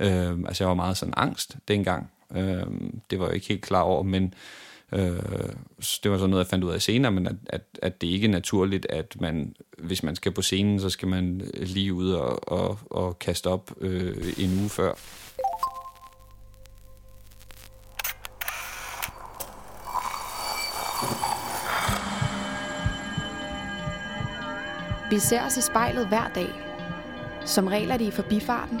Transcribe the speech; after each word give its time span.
Øh, 0.00 0.38
altså 0.46 0.64
jeg 0.64 0.68
var 0.68 0.74
meget 0.74 0.96
sådan 0.96 1.14
angst 1.16 1.56
dengang. 1.68 2.10
Øh, 2.36 2.66
det 3.10 3.18
var 3.18 3.26
jeg 3.26 3.34
ikke 3.34 3.48
helt 3.48 3.62
klar 3.62 3.82
over, 3.82 4.02
men 4.02 4.34
øh, 4.92 5.00
det 6.02 6.10
var 6.10 6.16
sådan 6.16 6.30
noget, 6.30 6.44
jeg 6.44 6.50
fandt 6.50 6.64
ud 6.64 6.70
af 6.70 6.82
senere, 6.82 7.12
men 7.12 7.26
at, 7.26 7.36
at, 7.46 7.62
at 7.82 8.00
det 8.00 8.06
ikke 8.06 8.26
er 8.26 8.30
naturligt, 8.30 8.86
at 8.90 9.20
man, 9.20 9.54
hvis 9.78 10.02
man 10.02 10.16
skal 10.16 10.32
på 10.32 10.42
scenen, 10.42 10.80
så 10.80 10.90
skal 10.90 11.08
man 11.08 11.50
lige 11.54 11.94
ud 11.94 12.10
og, 12.10 12.52
og, 12.52 12.78
og 12.90 13.18
kaste 13.18 13.46
op 13.46 13.70
øh, 13.80 14.34
en 14.38 14.60
uge 14.60 14.68
før. 14.68 14.94
Vi 25.10 25.18
ser 25.18 25.46
os 25.46 25.56
i 25.56 25.60
spejlet 25.60 26.08
hver 26.08 26.28
dag. 26.34 26.48
Som 27.46 27.66
regel 27.66 27.90
er 27.90 27.96
det 27.96 28.04
i 28.04 28.10
forbifarten. 28.10 28.80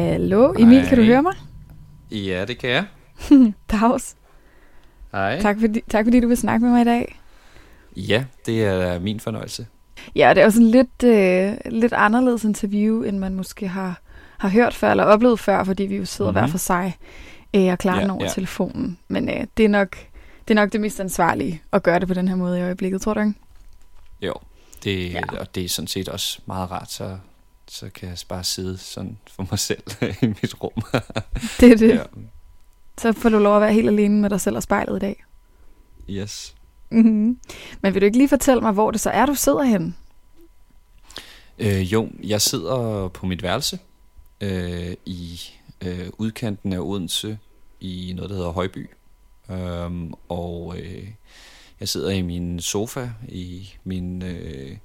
Hallo, 0.00 0.52
Emil, 0.58 0.80
Hej. 0.80 0.88
kan 0.88 0.98
du 0.98 1.04
høre 1.04 1.22
mig? 1.22 1.32
Ja, 2.10 2.44
det 2.44 2.58
kan 2.58 2.70
jeg. 2.70 2.84
Dags. 3.72 4.16
Hej. 5.12 5.40
Tak 5.40 5.56
fordi, 5.60 5.80
tak 5.90 6.04
fordi 6.04 6.20
du 6.20 6.28
vil 6.28 6.36
snakke 6.36 6.64
med 6.64 6.72
mig 6.72 6.80
i 6.82 6.84
dag. 6.84 7.20
Ja, 7.96 8.24
det 8.46 8.64
er 8.64 8.98
min 8.98 9.20
fornøjelse. 9.20 9.66
Ja, 10.16 10.32
det 10.34 10.40
er 10.40 10.44
jo 10.44 10.50
sådan 10.50 10.66
lidt, 10.70 11.02
øh, 11.04 11.72
lidt 11.80 11.92
anderledes 11.92 12.44
interview, 12.44 13.02
end 13.02 13.18
man 13.18 13.34
måske 13.34 13.68
har, 13.68 14.00
har 14.38 14.48
hørt 14.48 14.74
før, 14.74 14.90
eller 14.90 15.04
oplevet 15.04 15.40
før, 15.40 15.64
fordi 15.64 15.82
vi 15.82 15.96
jo 15.96 16.04
sidder 16.04 16.30
mm-hmm. 16.30 16.40
hver 16.40 16.46
Mhm. 16.46 16.50
for 16.50 16.58
sig 16.58 16.96
øh, 17.56 17.64
og 17.72 17.78
klarer 17.78 17.96
Ja, 17.96 18.02
den 18.02 18.10
over 18.10 18.24
ja. 18.24 18.30
telefonen. 18.30 18.98
Men 19.08 19.28
øh, 19.28 19.46
det, 19.56 19.64
er 19.64 19.68
nok, 19.68 19.96
det 20.48 20.50
er 20.56 20.60
nok 20.62 20.72
det 20.72 20.80
mest 20.80 21.00
ansvarlige 21.00 21.62
at 21.72 21.82
gøre 21.82 21.98
det 22.00 22.08
på 22.08 22.14
den 22.14 22.28
her 22.28 22.36
måde 22.36 22.58
i 22.58 22.62
øjeblikket, 22.62 23.00
tror 23.00 23.14
du 23.14 23.20
ikke? 23.20 23.34
Jo, 24.22 24.34
det, 24.84 25.12
ja. 25.12 25.20
og 25.40 25.54
det 25.54 25.64
er 25.64 25.68
sådan 25.68 25.86
set 25.88 26.08
også 26.08 26.38
meget 26.46 26.70
rart, 26.70 26.90
så, 26.90 27.18
så 27.68 27.90
kan 27.90 28.08
jeg 28.08 28.18
bare 28.28 28.44
sidde 28.44 28.78
sådan 28.78 29.18
for 29.30 29.46
mig 29.50 29.58
selv 29.58 29.82
i 30.22 30.26
mit 30.26 30.62
rum. 30.62 30.82
Det 31.60 31.72
er 31.72 31.76
det. 31.76 31.88
ja. 31.88 32.02
Så 32.98 33.12
får 33.12 33.28
du 33.28 33.38
lov 33.38 33.54
at 33.54 33.60
være 33.60 33.72
helt 33.72 33.88
alene 33.88 34.20
med 34.20 34.30
dig 34.30 34.40
selv 34.40 34.56
og 34.56 34.62
spejlet 34.62 34.96
i 34.96 34.98
dag. 34.98 35.24
Yes. 36.10 36.54
Mm-hmm. 36.90 37.38
Men 37.80 37.94
vil 37.94 38.02
du 38.02 38.06
ikke 38.06 38.18
lige 38.18 38.28
fortælle 38.28 38.60
mig, 38.60 38.72
hvor 38.72 38.90
det 38.90 39.00
så 39.00 39.10
er, 39.10 39.26
du 39.26 39.34
sidder 39.34 39.62
hen? 39.62 39.96
Øh, 41.58 41.92
jo, 41.92 42.08
jeg 42.22 42.42
sidder 42.42 43.08
på 43.08 43.26
mit 43.26 43.42
værelse 43.42 43.78
øh, 44.40 44.94
i 45.06 45.40
øh, 45.80 46.08
udkanten 46.18 46.72
af 46.72 46.78
Odense 46.78 47.38
i 47.80 48.12
noget, 48.16 48.30
der 48.30 48.36
hedder 48.36 48.50
Højby. 48.50 48.90
Øhm, 49.50 50.14
og 50.28 50.74
øh, 50.78 51.08
jeg 51.80 51.88
sidder 51.88 52.10
i 52.10 52.22
min 52.22 52.60
sofa 52.60 53.08
i 53.28 53.74
min 53.84 54.22
øh, 54.22 54.76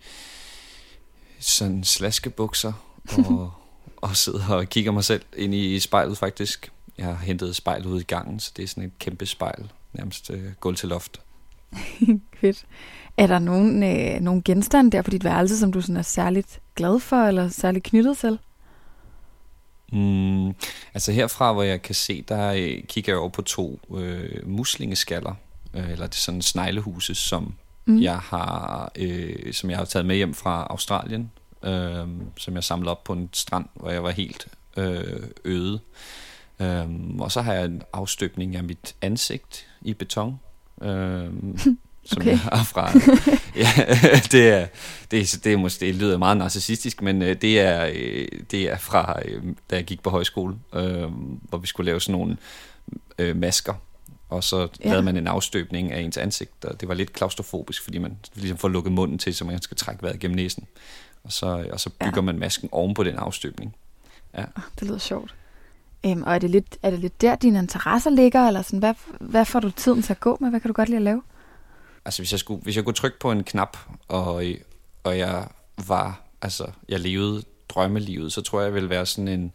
sådan 1.42 1.84
slaskebukser 1.84 2.73
og, 3.17 3.52
og 4.08 4.16
sidder 4.16 4.49
og 4.49 4.65
kigger 4.65 4.92
mig 4.92 5.04
selv 5.04 5.21
ind 5.38 5.55
i 5.55 5.80
spejlet 5.80 6.17
faktisk. 6.17 6.71
Jeg 6.98 7.05
har 7.05 7.15
hentet 7.15 7.49
et 7.49 7.55
spejl 7.55 7.86
ud 7.86 8.02
i 8.02 8.04
gangen, 8.04 8.39
så 8.39 8.52
det 8.58 8.64
er 8.64 8.67
sådan 8.67 8.83
et 8.83 8.99
kæmpe 8.99 9.26
spejl, 9.26 9.71
nærmest 9.93 10.30
øh, 10.30 10.52
gulv 10.60 10.76
til 10.76 10.89
loft. 10.89 11.21
Fedt. 12.42 12.65
Er 13.17 13.27
der 13.27 13.39
nogen, 13.39 13.83
øh, 13.83 14.21
nogen 14.21 14.43
genstande 14.43 14.92
der 14.92 15.02
på 15.02 15.11
dit 15.11 15.23
værelse, 15.23 15.60
som 15.60 15.71
du 15.71 15.82
sådan 15.82 15.98
er 15.98 16.02
særligt 16.02 16.61
glad 16.76 16.99
for, 16.99 17.15
eller 17.15 17.49
særligt 17.49 17.86
knyttet 17.86 18.17
til? 18.17 18.39
Mm, 19.94 20.48
altså 20.94 21.11
herfra, 21.11 21.54
hvor 21.54 21.64
jeg 21.64 21.82
kan 21.82 21.95
se, 21.95 22.21
der 22.21 22.54
øh, 22.54 22.83
kigger 22.83 23.14
jeg 23.14 23.20
over 23.20 23.30
på 23.30 23.42
to 23.42 23.80
øh, 23.95 24.49
muslingeskaller, 24.49 25.33
øh, 25.73 25.92
eller 25.92 26.08
det 26.08 26.15
er 26.15 26.21
sådan 26.21 26.42
sneglehuse, 26.42 27.15
som 27.15 27.54
Mm. 27.86 28.02
jeg 28.02 28.17
har, 28.17 28.92
øh, 28.95 29.54
som 29.54 29.70
jeg 29.70 29.77
har 29.77 29.86
taget 29.86 30.05
med 30.05 30.15
hjem 30.15 30.33
fra 30.33 30.67
Australien, 30.70 31.32
øh, 31.64 32.08
som 32.38 32.55
jeg 32.55 32.64
samlede 32.64 32.92
op 32.92 33.04
på 33.04 33.14
en 33.14 33.30
strand, 33.33 33.66
hvor 33.73 33.89
jeg 33.89 34.04
var 34.04 34.11
helt 34.11 34.48
øh, 34.77 35.23
øde. 35.45 35.80
Øh, 36.60 36.86
og 37.20 37.32
så 37.32 37.42
har 37.42 37.54
jeg 37.54 37.66
en 37.66 37.82
afstøbning 37.94 38.55
af 38.55 38.64
mit 38.64 38.95
ansigt 39.02 39.67
i 39.82 39.94
beton. 39.94 40.39
Øh, 40.82 41.30
som 42.05 42.21
Okay. 42.21 42.30
jeg 42.30 42.39
har 42.39 42.64
fra... 42.64 42.92
ja, 43.64 43.70
det 44.32 44.50
er, 44.50 44.67
det, 45.11 45.20
er, 45.20 45.38
det, 45.44 45.54
er 45.54 45.58
måske, 45.58 45.86
det 45.86 45.95
lyder 45.95 46.17
meget 46.17 46.38
narcissistisk, 46.38 47.02
men 47.02 47.21
øh, 47.21 47.36
det 47.42 47.60
er, 47.60 47.92
øh, 47.94 48.27
det 48.52 48.71
er 48.71 48.77
fra, 48.77 49.20
øh, 49.26 49.44
da 49.70 49.76
jeg 49.76 49.86
gik 49.86 50.04
på 50.04 50.10
højskole, 50.10 50.55
øh, 50.73 51.08
hvor 51.42 51.58
vi 51.58 51.67
skulle 51.67 51.86
lave 51.86 52.02
sådan 52.02 52.20
nogle 52.20 52.38
øh, 53.17 53.36
masker, 53.36 53.73
og 54.31 54.43
så 54.43 54.58
Ja. 54.59 54.65
ja. 54.83 54.89
lavede 54.89 55.03
man 55.03 55.17
en 55.17 55.27
afstøbning 55.27 55.92
af 55.92 56.02
ens 56.02 56.17
ansigt, 56.17 56.65
og 56.65 56.81
det 56.81 56.87
var 56.89 56.93
lidt 56.95 57.14
klaustrofobisk, 57.14 57.83
fordi 57.83 57.97
man 57.97 58.17
ligesom 58.36 58.58
får 58.58 58.67
lukket 58.67 58.93
munden 58.93 59.17
til, 59.17 59.36
så 59.36 59.45
man 59.45 59.61
skal 59.61 59.77
trække 59.77 60.03
vejret 60.03 60.19
gennem 60.19 60.36
næsen. 60.36 60.67
Og 61.23 61.31
så, 61.31 61.67
og 61.71 61.80
så 61.80 61.89
bygger 61.89 62.08
Ja. 62.11 62.15
ja. 62.15 62.21
man 62.21 62.39
masken 62.39 62.70
oven 62.71 62.93
på 62.93 63.03
den 63.03 63.15
afstøbning. 63.15 63.75
Det 64.80 64.87
lyder 64.87 64.97
sjovt. 64.97 65.36
Øhm, 66.05 66.23
og 66.23 66.36
er 66.36 66.39
det, 66.39 66.49
lidt, 66.49 66.77
er 66.83 66.89
det 66.89 66.99
lidt 66.99 67.21
der, 67.21 67.36
dine 67.36 67.59
interesser 67.59 68.09
ligger, 68.09 68.47
eller 68.47 68.61
sådan, 68.61 68.80
hvad, 68.80 68.93
hvad 69.20 69.45
får 69.45 69.59
du 69.59 69.71
tiden 69.71 70.02
til 70.02 70.14
at 70.14 70.20
gå 70.20 70.37
med? 70.41 70.49
Hvad 70.49 70.59
kan 70.59 70.67
du 70.67 70.73
godt 70.73 70.89
lide 70.89 70.97
at 70.97 71.03
lave? 71.03 71.21
Altså 72.05 72.21
hvis 72.21 72.31
jeg, 72.31 72.39
skulle, 72.39 72.61
hvis 72.64 72.75
jeg 72.75 72.83
kunne 72.83 72.93
trykke 72.93 73.20
på 73.20 73.31
en 73.31 73.43
knap, 73.43 73.77
og, 74.08 74.43
og 75.03 75.17
jeg 75.17 75.47
var, 75.87 76.21
altså 76.41 76.65
jeg 76.89 76.99
levede 76.99 77.43
drømmelivet, 77.70 78.33
så 78.33 78.41
tror 78.41 78.59
jeg, 78.59 78.65
jeg 78.65 78.73
ville 78.73 78.89
være 78.89 79.05
sådan 79.05 79.27
en, 79.27 79.52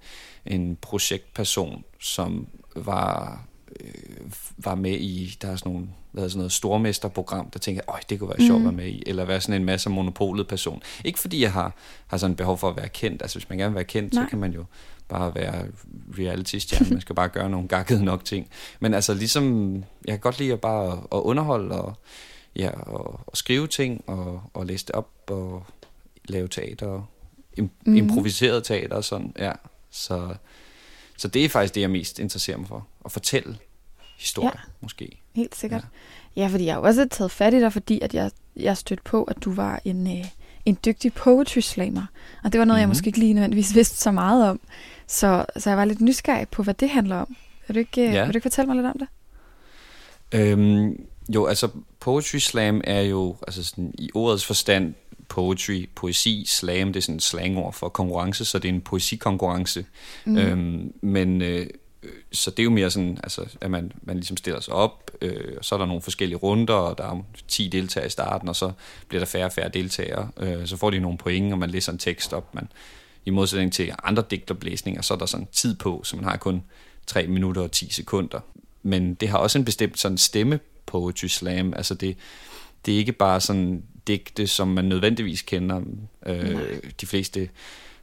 en 0.47 0.77
projektperson, 0.77 1.85
som 2.01 2.47
var, 2.77 3.41
øh, 3.81 4.33
var 4.59 4.75
med 4.75 4.93
i, 4.93 5.37
der 5.43 5.49
er 5.49 5.57
sådan 5.57 5.73
nogle, 5.73 5.89
hvad 6.13 6.21
hedder 6.21 6.31
sådan 6.31 6.39
noget 6.39 6.53
stormesterprogram, 6.53 7.51
der 7.51 7.59
tænker, 7.59 7.83
øj, 7.89 8.01
det 8.11 8.19
kunne 8.19 8.31
være 8.31 8.47
sjovt 8.47 8.59
at 8.59 8.65
være 8.65 8.73
med 8.73 8.87
i, 8.87 9.03
eller 9.07 9.25
være 9.25 9.41
sådan 9.41 9.61
en 9.61 9.65
masse 9.65 9.91
monopolet 9.91 10.49
person. 10.49 10.83
Ikke 11.05 11.19
fordi 11.19 11.43
jeg 11.43 11.53
har, 11.53 11.75
har 12.07 12.17
sådan 12.17 12.37
behov 12.37 12.59
for 12.59 12.69
at 12.69 12.77
være 12.77 12.89
kendt, 12.89 13.23
altså 13.23 13.39
hvis 13.39 13.49
man 13.49 13.59
gerne 13.59 13.71
vil 13.71 13.75
være 13.75 13.85
kendt, 13.85 14.15
Nej. 14.15 14.25
så 14.25 14.31
kan 14.31 14.39
man 14.39 14.53
jo 14.53 14.65
bare 15.09 15.35
være 15.35 15.67
reality-stjerne, 16.19 16.91
man 16.91 17.01
skal 17.01 17.15
bare 17.15 17.29
gøre 17.29 17.51
nogle 17.51 17.69
gakkede 17.69 18.05
nok 18.05 18.25
ting. 18.25 18.49
Men 18.81 18.95
altså 18.95 19.15
ligesom, 19.15 19.75
jeg 20.05 20.13
kan 20.13 20.21
godt 20.21 20.39
lide 20.39 20.53
at 20.53 20.61
bare 20.61 20.93
at 20.93 21.19
underholde 21.19 21.83
og, 21.83 21.95
ja, 22.57 22.71
og, 22.71 23.21
og 23.27 23.37
skrive 23.37 23.67
ting 23.67 24.05
og, 24.07 24.43
og 24.55 24.67
læse 24.67 24.87
det 24.87 24.95
op 24.95 25.11
og 25.31 25.67
lave 26.29 26.49
teater 26.49 27.09
im- 27.61 27.69
mm. 27.87 27.97
improviseret 27.97 28.65
teater 28.65 28.97
og 28.97 29.05
sådan, 29.05 29.33
ja. 29.39 29.53
Så, 29.91 30.35
så 31.17 31.29
det 31.29 31.45
er 31.45 31.49
faktisk 31.49 31.75
det, 31.75 31.81
jeg 31.81 31.91
mest 31.91 32.19
interesserer 32.19 32.59
mig 32.59 32.69
for. 32.69 32.87
At 33.07 33.13
fortælle 33.13 33.57
historier, 34.19 34.51
Ja. 34.55 34.61
måske. 34.81 35.23
Helt 35.35 35.57
sikkert. 35.57 35.85
Ja, 36.37 36.43
ja 36.43 36.49
fordi 36.49 36.65
jeg 36.65 36.75
har 36.75 36.81
også 36.81 37.07
taget 37.11 37.31
fat 37.31 37.55
i 37.55 37.61
dig, 37.61 37.73
fordi 37.73 38.01
at 38.01 38.15
jeg, 38.15 38.31
jeg 38.57 38.77
stødte 38.77 39.03
på, 39.03 39.25
at 39.25 39.37
du 39.45 39.53
var 39.55 39.81
en, 39.85 40.19
øh, 40.19 40.25
en 40.65 40.79
dygtig 40.85 41.13
poetry 41.13 41.59
slammer. 41.61 42.07
Og 42.45 42.53
det 42.53 42.59
var 42.59 42.65
noget, 42.65 42.77
mm-hmm. 42.77 42.81
jeg 42.81 42.87
Mhm. 42.87 42.91
måske 42.91 43.07
ikke 43.07 43.19
lige 43.19 43.33
nødvendigvis 43.35 43.75
vidste 43.75 43.97
så 43.97 44.11
meget 44.11 44.51
om. 44.51 44.61
Så, 45.07 45.45
så 45.57 45.71
jeg 45.71 45.77
var 45.79 45.85
lidt 45.85 46.01
nysgerrig 46.01 46.49
på, 46.49 46.63
hvad 46.63 46.75
det 46.75 46.91
handler 46.91 47.17
om. 47.17 47.37
Vil 47.69 47.75
du 47.75 47.79
ikke, 47.79 48.03
ja. 48.05 48.13
Ja. 48.13 48.25
vil 48.25 48.35
du 48.35 48.37
ikke 48.37 48.45
fortælle 48.45 48.67
mig 48.67 48.77
lidt 48.77 48.87
om 48.87 48.99
det? 48.99 49.09
Øhm, 50.33 51.07
jo, 51.35 51.47
altså 51.47 51.69
Poetry 52.01 52.37
Slam 52.37 52.81
er 52.85 53.01
jo 53.01 53.37
altså 53.47 53.65
sådan, 53.65 53.95
i 53.99 54.11
ordets 54.15 54.45
forstand 54.47 54.95
poetry, 55.29 55.89
poesi, 55.95 56.45
slam, 56.49 56.93
det 56.93 56.97
er 57.01 57.03
sådan 57.03 57.17
et 57.17 57.23
slangord 57.23 57.73
for 57.73 57.89
konkurrence, 57.89 58.45
så 58.45 58.59
det 58.59 58.69
er 58.69 58.73
en 58.73 58.81
poesikonkurrence. 58.81 59.87
Mm. 60.25 60.37
Øhm, 60.39 60.93
men 61.03 61.43
øh, 61.43 61.61
øh, 61.61 61.67
så 62.33 62.51
det 62.51 62.59
er 62.59 62.65
jo 62.65 62.71
mere 62.71 62.91
sådan, 62.91 63.19
altså, 63.23 63.45
at 63.61 63.71
man, 63.71 63.93
man 64.03 64.17
ligesom 64.17 64.37
stiller 64.37 64.61
sig 64.61 64.75
op, 64.75 65.11
øh, 65.21 65.55
og 65.59 65.65
så 65.65 65.75
er 65.75 65.79
der 65.79 65.87
nogle 65.87 66.03
forskellige 66.03 66.39
runder, 66.39 66.75
og 66.75 66.99
der 66.99 67.05
er 67.05 67.23
10 67.49 67.69
deltagere 67.69 68.07
i 68.07 68.11
starten, 68.11 68.49
og 68.49 68.57
så 68.57 68.73
bliver 69.09 69.21
der 69.21 69.27
færre 69.27 69.45
og 69.45 69.53
færre 69.53 69.69
deltagere. 69.69 70.29
Øh, 70.37 70.67
så 70.67 70.77
får 70.77 70.91
de 70.91 70.99
nogle 70.99 71.19
point, 71.19 71.53
og 71.53 71.59
man 71.59 71.71
læser 71.71 71.93
en 71.93 71.99
tekst 71.99 72.33
op. 72.33 72.55
Man, 72.55 72.69
I 73.25 73.31
modsætning 73.31 73.73
til 73.73 73.93
andre 74.03 74.25
digterblæsninger, 74.31 75.03
så 75.03 75.15
er 75.15 75.19
der 75.19 75.27
sådan 75.27 75.49
tid 75.53 75.77
på, 75.77 76.01
så 76.05 76.17
man 76.17 76.25
har 76.25 76.37
kun 76.37 76.63
3 77.07 77.27
minutter 77.27 77.63
og 77.63 77.73
10 77.73 77.93
sekunder. 77.93 78.41
Men 78.83 79.15
det 79.15 79.29
har 79.29 79.39
også 79.39 79.59
en 79.59 79.65
bestemt 79.65 79.99
sådan 79.99 80.19
stemme 80.19 80.61
poetry 80.87 81.27
slam. 81.27 81.73
Altså 81.77 81.95
det, 81.95 82.17
det 82.87 82.95
er 82.95 82.99
ikke 82.99 83.13
bare 83.13 83.41
sådan 83.41 83.83
digte, 84.07 84.47
som 84.47 84.69
man 84.69 84.85
nødvendigvis 84.85 85.43
kender. 85.43 85.81
Øh, 86.27 86.83
de 87.01 87.07
fleste 87.07 87.49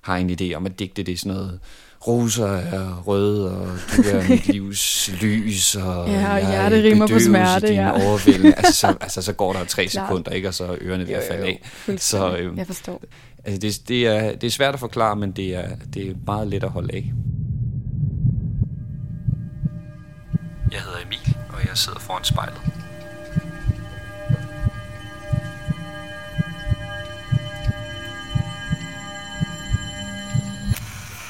har 0.02 0.18
en 0.18 0.38
idé 0.42 0.54
om, 0.54 0.66
at 0.66 0.80
digte 0.80 1.04
det 1.04 1.12
er 1.12 1.18
sådan 1.18 1.38
noget 1.38 1.60
roser 2.08 2.48
er 2.48 3.04
røde, 3.08 3.58
og 3.58 3.68
du 3.98 4.02
er 4.02 4.28
mit 4.30 4.48
livs 4.48 5.10
lys, 5.22 5.76
og, 5.76 6.08
Ja, 6.10 6.34
og 6.34 6.40
jeg 6.40 6.48
hjerte 6.50 6.84
rimer 6.84 7.08
på 7.08 7.20
smerte, 7.20 7.68
i 7.68 7.70
din 7.70 7.80
ja. 7.80 7.92
overvældende. 8.08 8.54
Altså 8.58 8.74
så, 8.74 8.88
altså, 9.02 9.22
så 9.22 9.34
går 9.34 9.54
der 9.54 9.66
tre 9.66 9.88
sekunder, 9.90 10.32
ikke? 10.32 10.48
og 10.48 10.54
så 10.54 10.64
er 10.66 10.76
ørerne 10.82 11.08
ved 11.08 11.14
at 11.14 11.24
falde 11.32 11.44
af. 11.46 11.62
Så, 11.98 12.36
øhm, 12.38 12.58
Jeg 12.58 12.68
forstår. 12.68 13.02
Altså, 13.46 13.60
det, 13.60 13.88
det, 13.88 14.08
er, 14.08 14.36
det 14.36 14.48
er 14.48 14.52
svært 14.52 14.74
at 14.74 14.80
forklare, 14.80 15.16
men 15.16 15.32
det 15.32 15.56
er, 15.56 15.68
det 15.94 16.10
er 16.10 16.14
meget 16.26 16.48
let 16.48 16.64
at 16.64 16.70
holde 16.70 16.94
af. 16.94 17.12
Jeg 20.72 20.82
hedder 20.82 20.98
Emil, 21.06 21.36
og 21.50 21.60
jeg 21.68 21.78
sidder 21.78 22.00
foran 22.00 22.24
spejlet. 22.24 22.62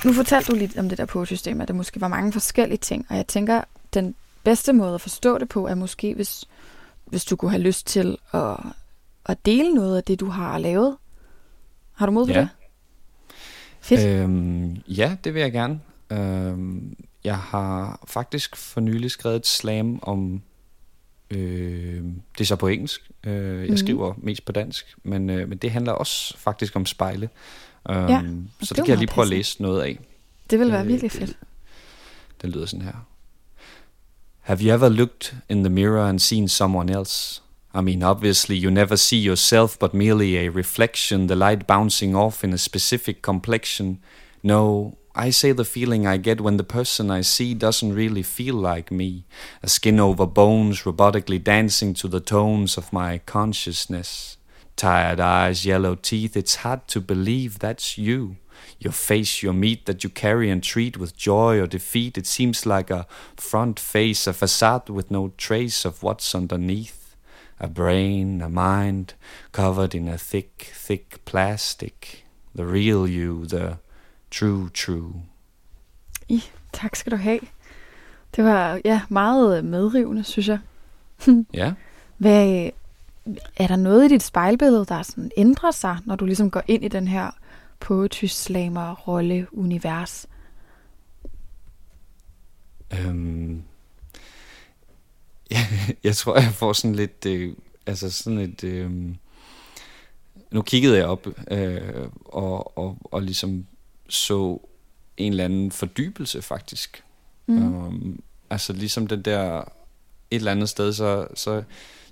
Nu 0.05 0.13
fortalte 0.13 0.51
du 0.51 0.57
lidt 0.57 0.77
om 0.77 0.89
det 0.89 0.97
der 0.97 1.05
pogesystem, 1.05 1.61
at 1.61 1.67
der 1.67 1.73
måske 1.73 2.01
var 2.01 2.07
mange 2.07 2.31
forskellige 2.33 2.77
ting, 2.77 3.05
og 3.09 3.15
jeg 3.17 3.27
tænker, 3.27 3.61
den 3.93 4.15
bedste 4.43 4.73
måde 4.73 4.95
at 4.95 5.01
forstå 5.01 5.37
det 5.37 5.49
på, 5.49 5.67
er 5.67 5.75
måske, 5.75 6.13
hvis, 6.15 6.45
hvis 7.05 7.25
du 7.25 7.35
kunne 7.35 7.51
have 7.51 7.61
lyst 7.63 7.87
til 7.87 8.17
at, 8.33 8.57
at 9.25 9.45
dele 9.45 9.73
noget 9.73 9.97
af 9.97 10.03
det, 10.03 10.19
du 10.19 10.25
har 10.25 10.57
lavet. 10.57 10.97
Har 11.93 12.05
du 12.05 12.11
mod 12.11 12.25
på 12.27 12.31
Ja. 12.33 12.39
det? 12.39 12.49
Fedt. 13.81 14.07
Øhm, 14.07 14.75
ja, 14.87 15.15
det 15.23 15.33
vil 15.33 15.41
jeg 15.41 15.51
gerne. 15.51 15.79
Øhm, 16.09 16.95
jeg 17.23 17.37
har 17.37 17.99
faktisk 18.07 18.55
for 18.55 18.81
nylig 18.81 19.11
skrevet 19.11 19.35
et 19.35 19.47
slam 19.47 19.99
om... 20.01 20.41
Øh, 21.31 22.03
det 22.37 22.41
er 22.41 22.45
så 22.45 22.55
på 22.55 22.67
engelsk. 22.67 23.11
Øh, 23.23 23.59
jeg 23.61 23.67
Mhm. 23.67 23.77
skriver 23.77 24.13
mest 24.17 24.45
på 24.45 24.51
dansk, 24.51 24.95
men, 25.03 25.29
øh, 25.29 25.49
men 25.49 25.57
det 25.57 25.71
handler 25.71 25.91
også 25.91 26.37
faktisk 26.37 26.75
om 26.75 26.85
spejle. 26.85 27.29
Øhm, 27.89 28.07
Ja, 28.09 28.21
så 28.21 28.25
det 28.59 28.69
det 28.69 28.75
kan 28.85 28.87
jeg 28.89 28.97
lige 28.97 29.07
prøve 29.07 29.23
at 29.25 29.29
læse 29.29 29.61
noget 29.61 29.81
af. 29.81 29.99
Det 30.49 30.59
vil 30.59 30.71
være 30.71 30.81
øh, 30.81 30.87
virkelig 30.87 31.11
fedt. 31.11 31.37
Den 32.41 32.49
lyder 32.51 32.65
sådan 32.65 32.85
her. 32.85 32.93
Have 34.39 34.59
you 34.61 34.73
ever 34.73 34.89
looked 34.89 35.33
in 35.49 35.63
the 35.63 35.69
mirror 35.69 36.05
and 36.09 36.19
seen 36.19 36.47
someone 36.47 36.99
else? 36.99 37.41
I 37.75 37.81
mean, 37.81 38.03
obviously, 38.03 38.55
you 38.63 38.69
never 38.69 38.95
see 38.95 39.27
yourself, 39.27 39.77
but 39.79 39.93
merely 39.93 40.35
a 40.35 40.49
reflection, 40.49 41.27
the 41.27 41.35
light 41.35 41.65
bouncing 41.67 42.15
off 42.15 42.43
in 42.43 42.53
a 42.53 42.57
specific 42.57 43.21
complexion. 43.21 43.99
No, 44.43 44.93
I 45.15 45.31
say 45.31 45.53
the 45.53 45.65
feeling 45.65 46.05
I 46.05 46.17
get 46.17 46.41
when 46.41 46.57
the 46.57 46.63
person 46.63 47.09
I 47.19 47.23
see 47.23 47.53
doesn't 47.55 47.95
really 47.95 48.23
feel 48.23 48.55
like 48.73 48.91
me, 48.91 49.23
a 49.63 49.67
skin 49.67 49.99
over 49.99 50.25
bones 50.27 50.83
robotically 50.85 51.43
dancing 51.43 51.95
to 51.95 52.07
the 52.07 52.19
tones 52.19 52.77
of 52.77 52.91
my 52.93 53.19
consciousness. 53.25 54.37
Tired 54.75 55.19
eyes, 55.19 55.65
yellow 55.65 55.95
teeth, 55.95 56.35
it's 56.35 56.55
hard 56.55 56.87
to 56.87 57.01
believe 57.01 57.59
that's 57.59 57.97
you. 57.97 58.37
Your 58.79 58.93
face, 58.93 59.43
your 59.43 59.53
meat 59.53 59.85
that 59.85 60.03
you 60.03 60.09
carry 60.09 60.49
and 60.49 60.63
treat 60.63 60.97
with 60.97 61.15
joy 61.15 61.59
or 61.59 61.67
defeat, 61.67 62.17
it 62.17 62.27
seems 62.27 62.65
like 62.65 62.89
a 62.89 63.07
front 63.35 63.79
face, 63.79 64.27
a 64.27 64.33
facade 64.33 64.89
with 64.89 65.11
no 65.11 65.31
trace 65.37 65.85
of 65.85 66.03
what's 66.03 66.35
underneath. 66.35 67.15
A 67.59 67.67
brain, 67.67 68.41
a 68.41 68.49
mind, 68.49 69.13
covered 69.51 69.95
in 69.95 70.07
a 70.09 70.17
thick, 70.17 70.71
thick 70.73 71.23
plastic. 71.23 72.25
The 72.55 72.65
real 72.65 73.07
you, 73.07 73.45
the 73.45 73.77
true, 74.29 74.69
true. 74.69 75.21
I, 76.29 76.43
tak 76.73 76.95
skal 76.95 77.11
du 77.11 77.17
have. 77.17 77.39
Det 78.35 78.43
var 78.43 78.81
ja, 78.85 79.01
meget 79.09 79.65
medrivende, 79.65 80.23
synes 80.23 80.47
jeg. 80.47 80.59
Ja. 81.53 81.73
Hvad, 82.17 82.69
er 83.55 83.67
der 83.67 83.75
noget 83.75 84.05
i 84.05 84.13
dit 84.13 84.23
spejlbillede, 84.23 84.85
der 84.85 85.01
sådan 85.01 85.31
ændrer 85.37 85.71
sig, 85.71 85.97
når 86.05 86.15
du 86.15 86.25
ligesom 86.25 86.51
går 86.51 86.63
ind 86.67 86.83
i 86.83 86.87
den 86.87 87.07
her 87.07 87.31
poetry 87.79 88.25
slammer 88.25 88.95
rolle 88.95 89.47
univers? 89.51 90.27
Øhm, 92.99 93.63
jeg, 95.51 95.65
jeg 96.03 96.15
tror, 96.15 96.35
jeg 96.35 96.53
får 96.53 96.73
sådan 96.73 96.95
lidt, 96.95 97.25
øh, 97.25 97.53
altså 97.85 98.11
sådan 98.11 98.39
et, 98.39 98.63
øh, 98.63 98.91
nu 100.51 100.61
kiggede 100.61 100.97
jeg 100.97 101.05
op 101.05 101.27
øh, 101.51 102.07
og, 102.25 102.77
og, 102.77 102.97
og 103.03 103.21
ligesom 103.21 103.65
så 104.09 104.59
en 105.17 105.31
eller 105.31 105.45
anden 105.45 105.71
fordybelse 105.71 106.41
faktisk. 106.41 107.03
Mm. 107.47 107.85
Um, 107.85 108.23
altså 108.49 108.73
ligesom 108.73 109.07
den 109.07 109.21
der, 109.21 109.59
et 110.31 110.35
eller 110.35 110.51
andet 110.51 110.69
sted, 110.69 110.93
så, 110.93 111.27
så, 111.35 111.63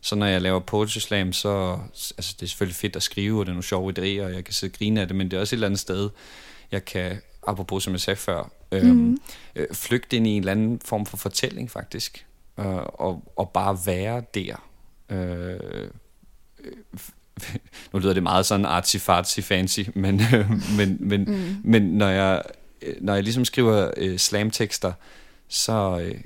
så 0.02 0.16
når 0.16 0.26
jeg 0.26 0.42
laver 0.42 0.60
poetry 0.60 0.98
slam, 1.00 1.34
så, 1.34 1.78
altså 1.94 2.36
det 2.40 2.44
er 2.46 2.48
selvfølgelig 2.50 2.76
fedt 2.76 2.96
at 2.96 3.04
skrive, 3.04 3.40
og 3.40 3.46
det 3.46 3.50
er 3.50 3.54
nogle 3.54 3.64
sjove 3.64 3.92
idéer, 3.92 4.24
og 4.26 4.34
jeg 4.34 4.44
kan 4.46 4.54
sidde 4.54 4.72
og 4.72 4.78
grine 4.78 5.02
af 5.02 5.08
det, 5.08 5.16
men 5.16 5.32
det 5.32 5.38
er 5.38 5.42
også 5.42 5.56
et 5.56 5.58
eller 5.58 5.68
andet 5.68 5.80
sted, 5.80 6.10
jeg 6.72 6.86
kan, 6.86 7.18
apropos 7.48 7.84
som 7.84 7.94
jeg 7.94 8.00
sagde 8.00 8.18
før, 8.18 8.52
øhm, 8.72 8.88
Mhm. 8.90 9.18
øh, 9.56 9.68
flygte 9.74 10.18
ind 10.18 10.28
i 10.28 10.30
en 10.30 10.40
eller 10.42 10.52
anden 10.52 10.80
form 10.86 11.06
for 11.06 11.18
fortælling 11.18 11.72
faktisk, 11.72 12.26
øh, 12.60 12.66
og, 12.76 13.34
og 13.36 13.50
bare 13.50 13.78
være 13.86 14.24
der. 14.34 14.56
Øh, 15.10 15.60
øh, 16.64 16.70
nu 17.94 18.00
lyder 18.00 18.14
det 18.14 18.24
meget 18.24 18.46
sådan 18.46 18.66
artsy-fartsy 18.66 19.42
fancy, 19.42 19.80
men, 19.96 20.22
øh, 20.36 20.50
men, 20.78 20.98
men, 21.00 21.24
Mm. 21.24 21.56
men 21.64 21.82
når 21.84 22.08
jeg, 22.08 22.42
øh, 22.82 22.96
når 23.02 23.14
jeg 23.14 23.24
ligesom 23.24 23.46
skriver 23.46 23.92
øh, 23.98 24.18
slamtekster, 24.18 24.94
så, 25.48 26.00
øh, 26.04 26.22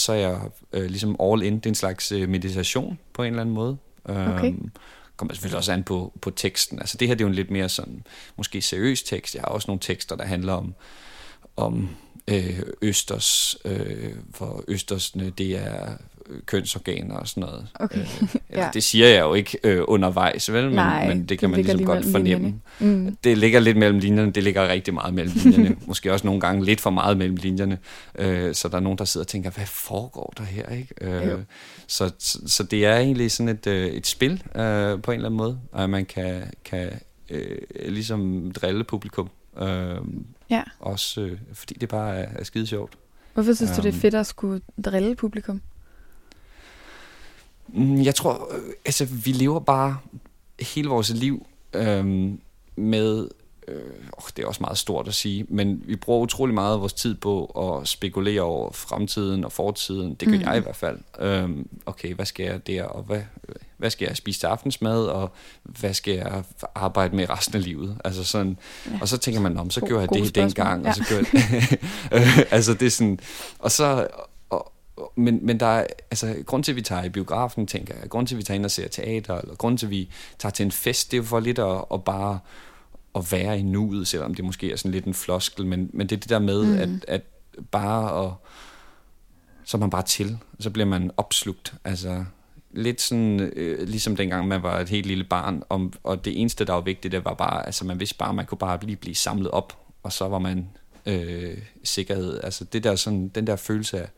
så 0.00 0.12
er 0.12 0.16
jeg 0.16 0.40
øh, 0.72 0.84
ligesom 0.84 1.16
all 1.20 1.42
in. 1.42 1.56
Det 1.56 1.66
er 1.66 1.70
en 1.70 1.74
slags 1.74 2.12
øh, 2.12 2.28
meditation 2.28 2.98
på 3.12 3.22
en 3.22 3.28
eller 3.28 3.40
anden 3.40 3.54
måde. 3.54 3.76
Okay. 4.04 4.46
Øhm, 4.46 4.70
kommer 5.16 5.34
selvfølgelig 5.34 5.56
også 5.58 5.72
an 5.72 5.82
på, 5.82 6.12
på 6.20 6.30
teksten. 6.30 6.78
Altså 6.78 6.96
det 6.98 7.08
her 7.08 7.14
det 7.14 7.20
er 7.20 7.24
jo 7.24 7.28
en 7.28 7.34
lidt 7.34 7.50
mere 7.50 7.68
sådan, 7.68 8.04
måske 8.36 8.62
seriøs 8.62 9.02
tekst. 9.02 9.34
Jeg 9.34 9.42
har 9.42 9.48
også 9.48 9.68
nogle 9.68 9.80
tekster, 9.80 10.16
der 10.16 10.24
handler 10.24 10.52
om, 10.52 10.74
om 11.56 11.88
øh, 12.28 12.62
østers, 12.82 13.56
øh, 13.64 14.14
hvor 14.38 14.64
østersne, 14.68 15.30
det 15.30 15.56
er 15.56 15.96
kønsorganer 16.46 17.14
og 17.14 17.28
sådan 17.28 17.40
noget. 17.40 17.66
Okay. 17.74 18.00
Øh, 18.00 18.28
Ja. 18.58 18.68
Det 18.74 18.82
siger 18.82 19.08
jeg 19.08 19.20
jo 19.20 19.34
ikke 19.34 19.58
øh, 19.64 19.82
undervejs, 19.88 20.52
vel? 20.52 20.64
Men, 20.64 20.74
Nej, 20.74 21.08
men 21.08 21.24
det 21.24 21.38
kan 21.38 21.48
det 21.48 21.50
man 21.50 21.58
ligesom 21.60 21.76
lige 21.78 21.86
godt 21.86 22.04
fornemme. 22.04 22.28
linjerne. 22.78 23.04
Mm. 23.06 23.16
Det 23.24 23.38
ligger 23.38 23.60
lidt 23.60 23.76
mellem 23.76 23.98
linjerne, 23.98 24.32
det 24.32 24.42
ligger 24.42 24.68
rigtig 24.68 24.94
meget 24.94 25.14
mellem 25.14 25.34
linjerne. 25.44 25.76
Måske 25.86 26.12
også 26.12 26.26
nogle 26.26 26.40
gange 26.40 26.64
lidt 26.64 26.80
for 26.80 26.90
meget 26.90 27.16
mellem 27.16 27.36
linjerne. 27.36 27.78
Øh, 28.18 28.54
så 28.54 28.68
der 28.68 28.76
er 28.76 28.80
nogen, 28.80 28.98
der 28.98 29.04
sidder 29.04 29.24
og 29.24 29.28
tænker, 29.28 29.50
hvad 29.50 29.66
foregår 29.66 30.34
der 30.38 30.44
her? 30.44 30.68
Ikke? 30.68 30.94
Jo. 31.04 31.08
Øh, 31.10 31.38
så, 31.86 32.10
så, 32.18 32.38
så 32.46 32.62
det 32.62 32.86
er 32.86 32.96
egentlig 32.96 33.30
sådan 33.30 33.48
et, 33.48 33.66
øh, 33.66 33.86
et 33.86 34.06
spil 34.06 34.32
øh, 34.32 35.02
på 35.02 35.10
en 35.10 35.14
eller 35.16 35.28
anden 35.28 35.36
måde, 35.36 35.58
og 35.72 35.90
man 35.90 36.04
kan, 36.04 36.42
kan 36.64 36.90
øh, 37.30 37.56
ligesom 37.88 38.52
drille 38.52 38.84
publikum. 38.84 39.30
Øh, 39.62 39.96
Ja. 40.50 40.62
Også 40.80 41.20
øh, 41.20 41.38
fordi 41.52 41.74
det 41.74 41.88
bare 41.88 42.16
er, 42.16 42.26
er 42.38 42.44
skide 42.44 42.66
sjovt. 42.66 42.92
Hvorfor 43.34 43.52
synes 43.54 43.70
du, 43.70 43.76
det 43.76 43.84
er 43.84 43.92
Øhm. 43.92 44.00
fedt 44.00 44.14
at 44.14 44.26
skulle 44.26 44.60
drille 44.84 45.16
publikum? 45.16 45.60
Mm, 47.74 48.02
Jeg 48.02 48.14
tror, 48.14 48.48
øh, 48.54 48.60
altså 48.84 49.04
vi 49.04 49.32
lever 49.32 49.60
bare 49.60 49.98
hele 50.60 50.88
vores 50.88 51.10
liv 51.10 51.46
øhm, 51.74 52.40
med, 52.76 53.28
øh, 53.68 53.74
åh, 54.18 54.24
det 54.36 54.42
er 54.42 54.46
også 54.46 54.60
meget 54.62 54.78
stort 54.78 55.08
at 55.08 55.14
sige, 55.14 55.46
men 55.48 55.82
vi 55.86 55.96
bruger 55.96 56.20
utrolig 56.20 56.54
meget 56.54 56.74
af 56.74 56.80
vores 56.80 56.92
tid 56.92 57.14
på 57.14 57.44
at 57.44 57.88
spekulere 57.88 58.40
over 58.42 58.72
fremtiden 58.72 59.44
og 59.44 59.52
fortiden. 59.52 60.14
Det 60.14 60.28
gør 60.28 60.36
Mm. 60.36 60.42
jeg 60.42 60.56
i 60.56 60.60
hvert 60.60 60.76
fald. 60.76 60.98
Øhm, 61.20 61.68
okay, 61.86 62.14
hvad 62.14 62.26
skal 62.26 62.46
jeg 62.46 62.66
der, 62.66 62.84
og 62.84 63.02
hvad, 63.02 63.20
hvad 63.76 63.90
skal 63.90 64.06
jeg 64.06 64.16
spise 64.16 64.40
til 64.40 64.46
aftensmad, 64.46 65.04
og 65.06 65.32
hvad 65.64 65.94
skal 65.94 66.14
jeg 66.14 66.42
arbejde 66.74 67.16
med 67.16 67.30
resten 67.30 67.56
af 67.56 67.64
livet? 67.64 67.96
Altså 68.04 68.24
sådan, 68.24 68.58
Ja. 68.86 68.98
og 69.00 69.08
så 69.08 69.18
tænker 69.18 69.40
man, 69.40 69.56
om 69.58 69.70
så 69.70 69.80
gjorde 69.80 70.00
jeg 70.00 70.08
det 70.08 70.26
spørgsmål. 70.28 70.44
dengang, 70.46 70.82
Ja. 70.82 70.88
og 70.88 70.94
så 70.94 71.04
gjorde 71.08 71.26
jeg 71.32 71.78
Øh, 72.12 72.38
altså 72.50 72.74
det 72.74 72.86
er 72.86 72.90
sådan, 72.90 73.20
og 73.58 73.70
så, 73.70 74.08
men, 75.16 75.46
men 75.46 75.60
der 75.60 75.66
er, 75.66 75.86
altså 76.10 76.36
grund 76.46 76.64
til, 76.64 76.72
at 76.72 76.76
vi 76.76 76.82
tager 76.82 77.04
i 77.04 77.08
biografen, 77.08 77.66
tænker 77.66 77.94
jeg, 78.00 78.08
grund 78.08 78.26
til, 78.26 78.34
at 78.34 78.38
vi 78.38 78.42
tager 78.42 78.56
ind 78.56 78.64
og 78.64 78.70
ser 78.70 78.88
teater, 78.88 79.38
eller 79.38 79.54
grund 79.54 79.78
til, 79.78 79.86
at 79.86 79.90
vi 79.90 80.10
tager 80.38 80.50
til 80.50 80.64
en 80.64 80.72
fest, 80.72 81.10
det 81.10 81.16
er 81.16 81.22
jo 81.22 81.24
for 81.26 81.40
lidt 81.40 81.58
at, 81.58 81.84
at 81.94 82.04
bare 82.04 82.38
at 83.14 83.32
være 83.32 83.58
i 83.58 83.62
nuet, 83.62 84.08
selvom 84.08 84.34
det 84.34 84.44
måske 84.44 84.72
er 84.72 84.76
sådan 84.76 84.90
lidt 84.90 85.04
en 85.04 85.14
floskel, 85.14 85.66
men, 85.66 85.90
men 85.92 86.06
det 86.06 86.16
er 86.16 86.20
det 86.20 86.28
der 86.30 86.38
med, 86.38 86.64
Mm. 86.64 86.78
at, 86.78 87.04
at 87.08 87.22
bare 87.70 88.26
at, 88.26 88.32
så 89.64 89.76
er 89.76 89.78
man 89.78 89.90
bare 89.90 90.02
til, 90.02 90.38
så 90.60 90.70
bliver 90.70 90.86
man 90.86 91.10
opslugt, 91.16 91.74
altså 91.84 92.24
lidt 92.72 93.00
sådan, 93.00 93.40
øh, 93.40 93.88
ligesom 93.88 94.16
dengang 94.16 94.48
man 94.48 94.62
var 94.62 94.78
et 94.80 94.88
helt 94.88 95.06
lille 95.06 95.24
barn, 95.24 95.62
om, 95.68 95.92
og 96.02 96.24
det 96.24 96.40
eneste, 96.40 96.64
der 96.64 96.72
var 96.72 96.80
vigtigt, 96.80 97.12
det 97.12 97.24
var 97.24 97.34
bare, 97.34 97.66
altså 97.66 97.84
man 97.84 98.00
vidste 98.00 98.16
bare, 98.18 98.34
man 98.34 98.46
kunne 98.46 98.58
bare 98.58 98.78
lige 98.82 98.96
blive 98.96 99.14
samlet 99.14 99.50
op, 99.50 99.78
og 100.02 100.12
så 100.12 100.28
var 100.28 100.38
man 100.38 100.68
øh, 101.06 101.58
sikkerhed, 101.84 102.40
altså 102.42 102.64
det 102.64 102.84
der 102.84 102.96
sådan, 102.96 103.28
den 103.28 103.46
der 103.46 103.56
følelse 103.56 104.00
af, 104.00 104.08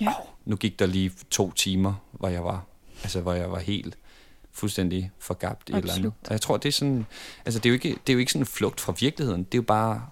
Ja. 0.00 0.08
oh, 0.08 0.26
nu 0.44 0.56
gik 0.56 0.78
der 0.78 0.86
lige 0.86 1.12
to 1.30 1.52
timer, 1.52 1.94
hvor 2.12 2.28
jeg 2.28 2.44
var, 2.44 2.64
altså 3.02 3.20
hvor 3.20 3.32
jeg 3.32 3.50
var 3.52 3.58
helt 3.58 3.98
fuldstændig 4.52 5.10
forgabt 5.18 5.68
i 5.68 5.72
et 5.72 5.78
eller 5.78 5.94
andet. 5.94 6.12
Og 6.26 6.30
jeg 6.30 6.40
tror, 6.40 6.56
det 6.56 6.68
er 6.68 6.72
sådan, 6.72 7.06
altså 7.44 7.60
det 7.60 7.66
er 7.66 7.70
jo 7.70 7.74
ikke, 7.74 7.88
det 7.88 8.08
er 8.08 8.12
jo 8.12 8.18
ikke 8.18 8.32
sådan 8.32 8.42
en 8.42 8.46
flugt 8.46 8.80
fra 8.80 8.94
virkeligheden, 9.00 9.44
det 9.44 9.54
er 9.54 9.58
jo 9.58 9.62
bare, 9.62 10.06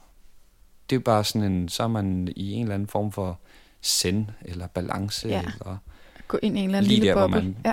det 0.91 0.97
er 0.97 1.01
jo 1.01 1.05
bare 1.05 1.25
sådan 1.25 1.53
en, 1.53 1.69
så 1.69 1.83
er 1.83 1.89
man 1.89 2.29
i 2.37 2.53
en 2.53 2.63
eller 2.63 2.75
anden 2.75 2.89
form 2.89 3.13
for 3.13 3.39
send, 3.81 4.27
eller 4.45 4.67
balance, 4.67 5.29
Ja. 5.29 5.43
eller, 5.43 5.77
Gå 6.29 6.39
ind 6.43 6.57
i 6.57 6.61
en 6.61 6.65
eller 6.65 6.79
anden 6.79 6.89
Lige 6.89 7.01
lille 7.01 7.15
der, 7.15 7.27
boble. 7.27 7.43
man- 7.43 7.57
Ja, 7.65 7.73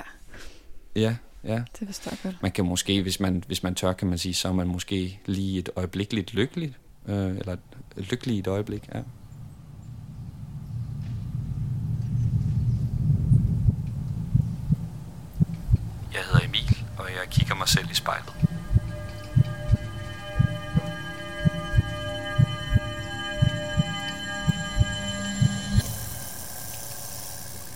ja, 0.96 1.16
ja. 1.44 1.62
det 1.80 1.88
forstår 1.88 2.10
jeg 2.10 2.18
godt. 2.22 2.42
Man 2.42 2.50
kan 2.52 2.64
måske, 2.64 3.02
hvis 3.02 3.20
man, 3.20 3.44
hvis 3.46 3.62
man 3.62 3.74
tør, 3.74 3.92
kan 3.92 4.08
man 4.08 4.18
sige, 4.18 4.34
så 4.34 4.48
er 4.48 4.52
man 4.52 4.66
måske 4.68 5.20
lige 5.26 5.58
et 5.58 5.68
øjeblik 5.76 6.12
lidt 6.12 6.34
lykkelig, 6.34 6.74
øh, 7.06 7.36
eller 7.36 7.52
et 7.96 8.10
lykkeligt 8.10 8.46
øjeblik, 8.46 8.88
ja. 8.94 9.00
Jeg 16.12 16.20
hedder 16.24 16.46
Emil, 16.46 16.84
og 16.98 17.04
jeg 17.10 17.30
kigger 17.30 17.54
mig 17.54 17.68
selv 17.68 17.90
i 17.90 17.94
spejlet. 17.94 18.34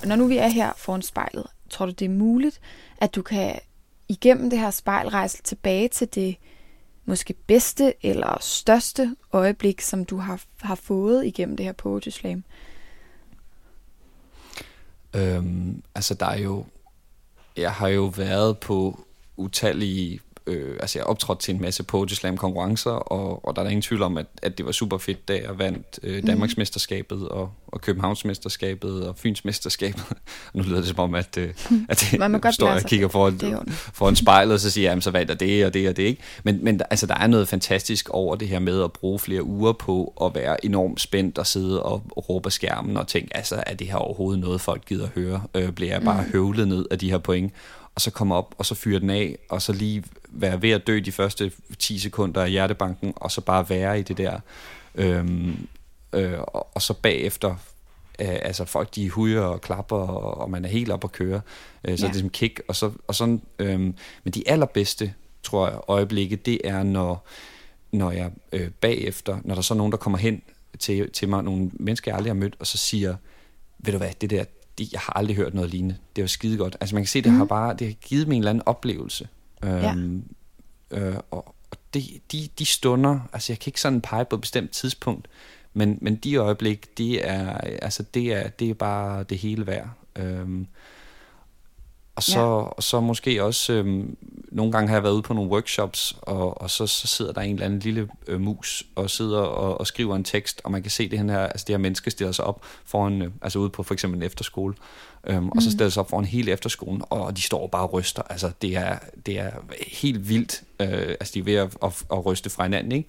Når 0.04 0.16
nu 0.16 0.26
vi 0.26 0.36
er 0.36 0.48
her 0.48 0.72
foran 0.76 1.02
spejlet, 1.02 1.46
tror 1.70 1.86
du, 1.86 1.92
det 1.92 2.04
er 2.04 2.08
muligt, 2.08 2.60
at 2.96 3.14
du 3.14 3.22
kan 3.22 3.60
igennem 4.08 4.50
det 4.50 4.58
her 4.58 4.70
spejl 4.70 5.08
rejse 5.08 5.42
tilbage 5.42 5.88
til 5.88 6.14
det 6.14 6.36
måske 7.04 7.34
bedste 7.46 7.94
eller 8.06 8.38
største 8.40 9.16
øjeblik, 9.32 9.80
som 9.80 10.04
du 10.04 10.16
har, 10.16 10.42
har 10.60 10.74
fået 10.74 11.26
igennem 11.26 11.56
det 11.56 11.66
her 11.66 11.72
Poetry 11.72 12.08
Slam? 12.08 12.44
Øhm, 15.14 15.82
altså, 15.94 16.14
der 16.14 16.26
er 16.26 16.38
jo... 16.38 16.66
Jeg 17.56 17.72
har 17.72 17.88
jo 17.88 18.04
været 18.04 18.58
på 18.58 19.04
utallige 19.36 20.20
øh, 20.46 20.76
altså 20.80 20.98
jeg 20.98 21.06
optrådte 21.06 21.42
til 21.42 21.54
en 21.54 21.60
masse 21.60 21.82
Poetry 21.82 22.14
Slam 22.14 22.36
konkurrencer, 22.36 22.90
og, 22.90 23.48
og 23.48 23.56
der 23.56 23.62
er 23.62 23.64
der 23.64 23.70
ingen 23.70 23.82
tvivl 23.82 24.02
om, 24.02 24.18
at, 24.18 24.26
at 24.42 24.58
det 24.58 24.66
var 24.66 24.72
super 24.72 24.98
fedt, 24.98 25.28
da 25.28 25.32
jeg 25.32 25.58
vandt 25.58 26.00
øh, 26.02 26.16
mhm. 26.16 26.26
Danmarksmesterskabet 26.26 27.28
og, 27.28 27.50
og 27.66 27.80
Københavnsmesterskabet 27.80 29.08
og 29.08 29.16
Fynsmesterskabet. 29.18 30.04
nu 30.54 30.62
lyder 30.62 30.76
det 30.76 30.88
som 30.88 30.98
om, 30.98 31.14
at, 31.14 31.36
øh, 31.36 31.48
at 31.88 32.06
det, 32.10 32.18
Man 32.18 32.40
står 32.52 32.68
og 32.68 32.82
kigger 32.82 33.08
foran, 33.08 33.68
foran 33.92 34.16
spejlet, 34.16 34.54
og 34.54 34.60
så 34.60 34.70
siger 34.70 34.92
jeg, 34.92 35.02
så 35.02 35.10
vandt 35.10 35.30
jeg 35.30 35.40
det 35.40 35.66
og 35.66 35.74
det 35.74 35.88
og 35.88 35.96
det. 35.96 36.02
Ikke? 36.02 36.22
Men, 36.42 36.64
men 36.64 36.80
altså, 36.90 37.06
der 37.06 37.14
er 37.14 37.26
noget 37.26 37.48
fantastisk 37.48 38.08
over 38.10 38.36
det 38.36 38.48
her 38.48 38.58
med 38.58 38.82
at 38.82 38.92
bruge 38.92 39.18
flere 39.18 39.42
uger 39.42 39.72
på 39.72 40.12
at 40.22 40.34
være 40.34 40.64
enormt 40.64 41.00
spændt 41.00 41.38
og 41.38 41.46
sidde 41.46 41.82
og, 41.82 42.02
og 42.10 42.28
råbe 42.28 42.50
skærmen 42.50 42.96
og 42.96 43.08
tænke, 43.08 43.36
altså 43.36 43.62
er 43.66 43.74
det 43.74 43.86
her 43.86 43.96
overhovedet 43.96 44.40
noget, 44.40 44.60
folk 44.60 44.84
gider 44.86 45.04
at 45.04 45.10
høre? 45.14 45.42
Øh, 45.54 45.72
bliver 45.72 45.92
jeg 45.92 46.02
bare 46.02 46.22
mm. 46.22 46.32
høvlet 46.32 46.68
ned 46.68 46.86
af 46.90 46.98
de 46.98 47.10
her 47.10 47.18
point? 47.18 47.52
Og 47.94 48.00
så 48.00 48.10
komme 48.10 48.34
op, 48.34 48.54
og 48.58 48.66
så 48.66 48.74
fyre 48.74 49.00
den 49.00 49.10
af, 49.10 49.38
og 49.48 49.62
så 49.62 49.72
lige 49.72 50.04
være 50.28 50.62
ved 50.62 50.70
at 50.70 50.86
dø 50.86 50.98
de 50.98 51.12
første 51.12 51.52
10 51.78 51.98
sekunder 51.98 52.42
af 52.42 52.50
hjertebanken, 52.50 53.12
og 53.16 53.30
så 53.30 53.40
bare 53.40 53.68
være 53.68 53.98
i 53.98 54.02
det 54.02 54.18
der. 54.18 54.40
Øhm, 54.94 55.68
øh, 56.12 56.38
og, 56.40 56.68
og 56.74 56.82
så 56.82 56.94
bagefter, 56.94 57.50
øh, 58.18 58.38
altså 58.42 58.64
folk 58.64 58.94
de 58.94 59.10
hujer 59.10 59.40
og 59.40 59.60
klapper, 59.60 59.96
og, 59.96 60.38
og 60.40 60.50
man 60.50 60.64
er 60.64 60.68
helt 60.68 60.90
op 60.90 61.04
at 61.04 61.12
køre. 61.12 61.40
Øh, 61.84 61.98
så 61.98 62.06
ja. 62.06 62.12
det 62.12 62.16
er 62.16 62.20
som 62.20 62.30
kick. 62.30 62.62
Og 62.68 62.76
så, 62.76 62.92
og 63.06 63.14
sådan, 63.14 63.42
øh, 63.58 63.80
men 63.80 64.32
de 64.34 64.48
allerbedste, 64.48 65.14
tror 65.42 65.68
jeg, 65.68 65.80
øjeblikke, 65.88 66.36
det 66.36 66.60
er, 66.64 66.82
når, 66.82 67.26
når 67.92 68.10
jeg 68.10 68.30
øh, 68.52 68.70
bagefter, 68.70 69.38
når 69.44 69.54
der 69.54 69.62
så 69.62 69.74
er 69.74 69.78
nogen, 69.78 69.92
der 69.92 69.98
kommer 69.98 70.18
hen 70.18 70.42
til, 70.78 71.10
til 71.10 71.28
mig, 71.28 71.44
nogle 71.44 71.70
mennesker, 71.72 72.10
jeg 72.10 72.16
aldrig 72.16 72.30
har 72.30 72.40
mødt, 72.40 72.56
og 72.60 72.66
så 72.66 72.78
siger, 72.78 73.16
ved 73.78 73.92
du 73.92 73.98
hvad, 73.98 74.10
det 74.20 74.30
der, 74.30 74.44
det, 74.78 74.92
jeg 74.92 75.00
har 75.00 75.12
aldrig 75.12 75.36
hørt 75.36 75.54
noget 75.54 75.70
lignende. 75.70 75.96
Det 76.16 76.22
var 76.22 76.28
skide 76.28 76.56
godt. 76.56 76.76
Altså 76.80 76.94
man 76.94 77.02
kan 77.02 77.08
se, 77.08 77.22
det 77.22 77.32
mm. 77.32 77.38
har 77.38 77.44
bare, 77.44 77.76
det 77.78 77.86
har 77.86 77.94
givet 77.94 78.28
mig 78.28 78.34
en 78.34 78.40
eller 78.40 78.50
anden 78.50 78.62
oplevelse. 78.66 79.28
Øhm, 79.64 80.24
ja. 80.90 80.98
øh, 80.98 81.16
og 81.30 81.54
og 81.74 81.80
det, 81.94 82.20
de, 82.32 82.48
de 82.58 82.64
stunder, 82.64 83.20
altså 83.32 83.52
jeg 83.52 83.58
kan 83.58 83.68
ikke 83.68 83.80
sådan 83.80 84.00
pege 84.00 84.24
på 84.24 84.34
et 84.36 84.40
bestemt 84.40 84.70
tidspunkt, 84.70 85.28
men, 85.72 85.98
men 86.00 86.16
de 86.16 86.36
øjeblik, 86.36 86.98
det 86.98 87.28
er, 87.28 87.56
altså 87.56 88.02
det 88.14 88.32
er, 88.32 88.48
det 88.48 88.70
er 88.70 88.74
bare 88.74 89.22
det 89.22 89.38
hele 89.38 89.66
værd. 89.66 89.88
Øhm, 90.16 90.66
og 92.16 92.22
så, 92.22 92.38
ja. 92.38 92.44
og 92.46 92.82
så 92.82 93.00
måske 93.00 93.44
også, 93.44 93.72
øhm, 93.72 94.16
nogle 94.52 94.72
gange 94.72 94.88
har 94.88 94.96
jeg 94.96 95.02
været 95.02 95.12
ude 95.12 95.22
på 95.22 95.34
nogle 95.34 95.50
workshops, 95.50 96.16
og, 96.22 96.60
og 96.60 96.70
så, 96.70 96.86
så 96.86 97.06
sidder 97.06 97.32
der 97.32 97.40
en 97.40 97.54
eller 97.54 97.66
anden 97.66 97.78
lille 97.78 98.08
øh, 98.26 98.40
mus 98.40 98.86
og 98.94 99.10
sidder 99.10 99.40
og, 99.40 99.80
og 99.80 99.86
skriver 99.86 100.16
en 100.16 100.24
tekst, 100.24 100.60
og 100.64 100.70
man 100.70 100.82
kan 100.82 100.90
se 100.90 101.08
det 101.08 101.18
her, 101.18 101.38
altså 101.38 101.64
det 101.66 101.72
her 101.72 101.78
menneske 101.78 102.10
stiller 102.10 102.32
sig 102.32 102.44
op 102.44 102.62
foran, 102.84 103.22
øh, 103.22 103.30
altså 103.42 103.58
ude 103.58 103.70
på 103.70 103.82
for 103.82 103.94
eksempel 103.94 104.18
en 104.18 104.22
efterskole, 104.22 104.74
øhm, 105.26 105.42
mm. 105.42 105.48
og 105.48 105.62
så 105.62 105.68
mm. 105.68 105.72
stiller 105.72 105.90
sig 105.90 106.00
op 106.00 106.10
foran 106.10 106.24
hele 106.24 106.52
efterskolen, 106.52 107.02
og 107.10 107.36
de 107.36 107.42
står 107.42 107.66
bare 107.66 107.82
og 107.82 107.92
ryster. 107.92 108.22
Altså 108.22 108.50
det 108.62 108.76
er, 108.76 108.98
det 109.26 109.38
er 109.38 109.50
helt 109.86 110.28
vildt, 110.28 110.62
øh, 110.80 110.88
altså 111.20 111.32
de 111.34 111.38
er 111.38 111.44
ved 111.44 111.54
at, 111.54 111.76
at, 111.82 112.04
at 112.12 112.26
ryste 112.26 112.50
fra 112.50 112.62
hinanden, 112.62 112.92
ikke? 112.92 113.08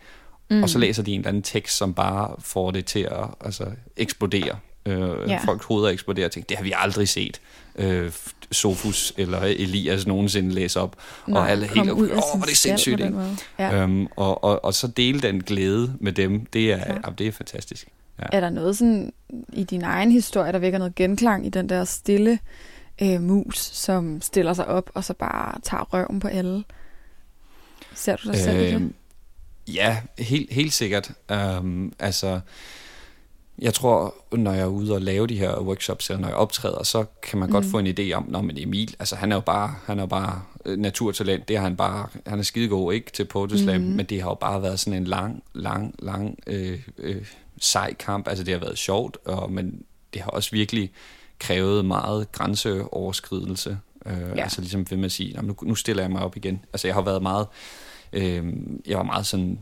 Mm. 0.50 0.64
Og 0.64 0.70
så 0.70 0.80
læser 0.80 1.04
de 1.04 1.12
en 1.12 1.20
eller 1.20 1.30
anden 1.30 1.44
tekst, 1.44 1.78
som 1.78 1.94
bare 1.94 2.36
får 2.40 2.72
det 2.72 2.86
til 2.86 3.00
at 3.00 3.28
altså, 3.42 3.66
eksplodere. 3.98 4.58
Øh, 4.86 5.30
ja. 5.30 5.40
Folks 5.46 5.66
hoveder 5.66 5.90
eksploderer 5.90 6.26
og 6.26 6.32
tænker, 6.32 6.48
det 6.48 6.58
har 6.58 6.64
vi 6.64 6.74
aldrig 6.76 7.10
set 7.10 7.42
øh, 7.76 8.12
Sofus 8.52 9.14
eller 9.18 9.40
Elias 9.40 10.08
nogensinde 10.08 10.52
læse 10.52 10.80
op. 10.80 10.96
Nej, 11.28 11.42
og 11.42 11.52
alle 11.52 11.68
helt 11.68 11.92
åh, 11.92 11.98
oh, 11.98 12.42
det 12.42 12.52
er 12.52 12.56
sindssygt. 12.56 13.00
Ikke? 13.00 13.20
Ja. 13.60 13.82
Øhm, 13.82 14.08
og, 14.16 14.44
og, 14.44 14.66
og 14.66 14.74
så 14.74 14.88
dele 14.88 15.22
den 15.22 15.44
glæde 15.44 15.94
med 16.00 16.12
dem, 16.12 16.46
det 16.46 16.72
er, 16.72 16.78
ja. 16.78 17.12
det 17.18 17.28
er 17.28 17.32
fantastisk. 17.32 17.88
Ja. 18.20 18.26
Er 18.32 18.40
der 18.40 18.50
noget 18.50 18.78
sådan 18.78 19.14
i 19.54 19.64
din 19.64 19.82
egen 19.82 20.12
historie, 20.12 20.52
der 20.52 20.60
vækker 20.60 20.80
noget 20.80 20.96
genklang 20.96 21.46
i 21.46 21.50
den 21.50 21.70
der 21.70 21.84
stille 21.84 22.40
øh, 23.02 23.22
mus, 23.22 23.58
som 23.58 24.22
stiller 24.22 24.54
sig 24.54 24.68
op 24.68 24.92
og 24.94 25.04
så 25.04 25.14
bare 25.14 25.62
tager 25.64 25.84
røven 25.84 26.20
på 26.20 26.28
alle? 26.28 26.64
Ser 27.94 28.16
du 28.16 28.28
dig 28.28 28.40
selv 28.40 28.58
øh, 28.58 28.64
i 28.64 28.66
det? 28.66 28.74
Øhm, 28.74 28.94
ja, 29.68 29.98
helt, 30.20 30.54
helt 30.54 30.74
sikkert. 30.74 31.12
Um, 31.32 31.94
altså, 32.00 32.40
jeg 33.60 33.74
tror, 33.74 34.16
når 34.32 34.52
jeg 34.52 34.62
er 34.62 34.66
ude 34.66 34.94
og 34.94 35.02
lave 35.02 35.28
de 35.28 35.38
her 35.38 35.60
workshops, 35.60 36.10
eller 36.10 36.22
når 36.22 36.28
jeg 36.28 36.38
optræder, 36.38 36.84
så 36.84 37.06
kan 37.24 37.40
man 37.40 37.48
mm. 37.48 37.54
godt 37.54 37.66
få 37.66 37.80
en 37.80 37.88
idé 37.88 38.14
om, 38.14 38.26
når 38.28 38.42
men 38.42 38.58
Emil, 38.58 38.96
altså 39.00 39.16
han 39.16 39.32
er 39.32 39.36
jo 39.36 39.42
bare, 39.42 39.76
han 39.86 40.00
er 40.00 40.04
jo 40.04 40.08
bare 40.08 40.42
øh, 40.66 40.78
naturtalent, 40.78 41.48
det 41.48 41.58
har 41.58 41.64
han 41.64 41.76
bare, 41.76 42.08
han 42.26 42.40
er 42.40 42.44
skidegod, 42.44 42.94
ikke, 42.94 43.12
til 43.12 43.26
Poetry 43.26 43.78
mm. 43.78 43.82
men 43.82 44.06
det 44.06 44.22
har 44.22 44.30
jo 44.30 44.36
bare 44.36 44.62
været 44.62 44.80
sådan 44.80 45.02
en 45.02 45.08
lang, 45.08 45.44
lang, 45.54 45.96
lang, 46.00 46.40
øh, 46.48 46.80
øh, 46.98 47.26
sej 47.62 47.94
kamp, 47.94 48.28
altså 48.28 48.44
det 48.44 48.54
har 48.54 48.60
været 48.60 48.78
sjovt, 48.78 49.18
og, 49.26 49.52
men 49.52 49.84
det 50.14 50.22
har 50.22 50.32
også 50.32 50.52
virkelig 50.52 50.92
krævet 51.40 51.86
meget 51.86 52.32
grænseoverskridelse, 52.32 53.78
øh, 54.06 54.14
ja. 54.36 54.44
altså 54.44 54.62
ligesom 54.62 54.86
vil 54.90 55.00
man 55.00 55.10
sige, 55.10 55.40
nu, 55.42 55.56
nu 55.62 55.76
stiller 55.76 56.04
jeg 56.04 56.12
mig 56.12 56.22
op 56.22 56.38
igen, 56.38 56.62
altså 56.74 56.88
jeg 56.88 56.96
har 56.96 57.02
været 57.02 57.22
meget, 57.22 57.48
øh, 58.14 58.54
jeg 58.86 58.98
var 58.98 59.04
meget 59.04 59.26
sådan, 59.26 59.60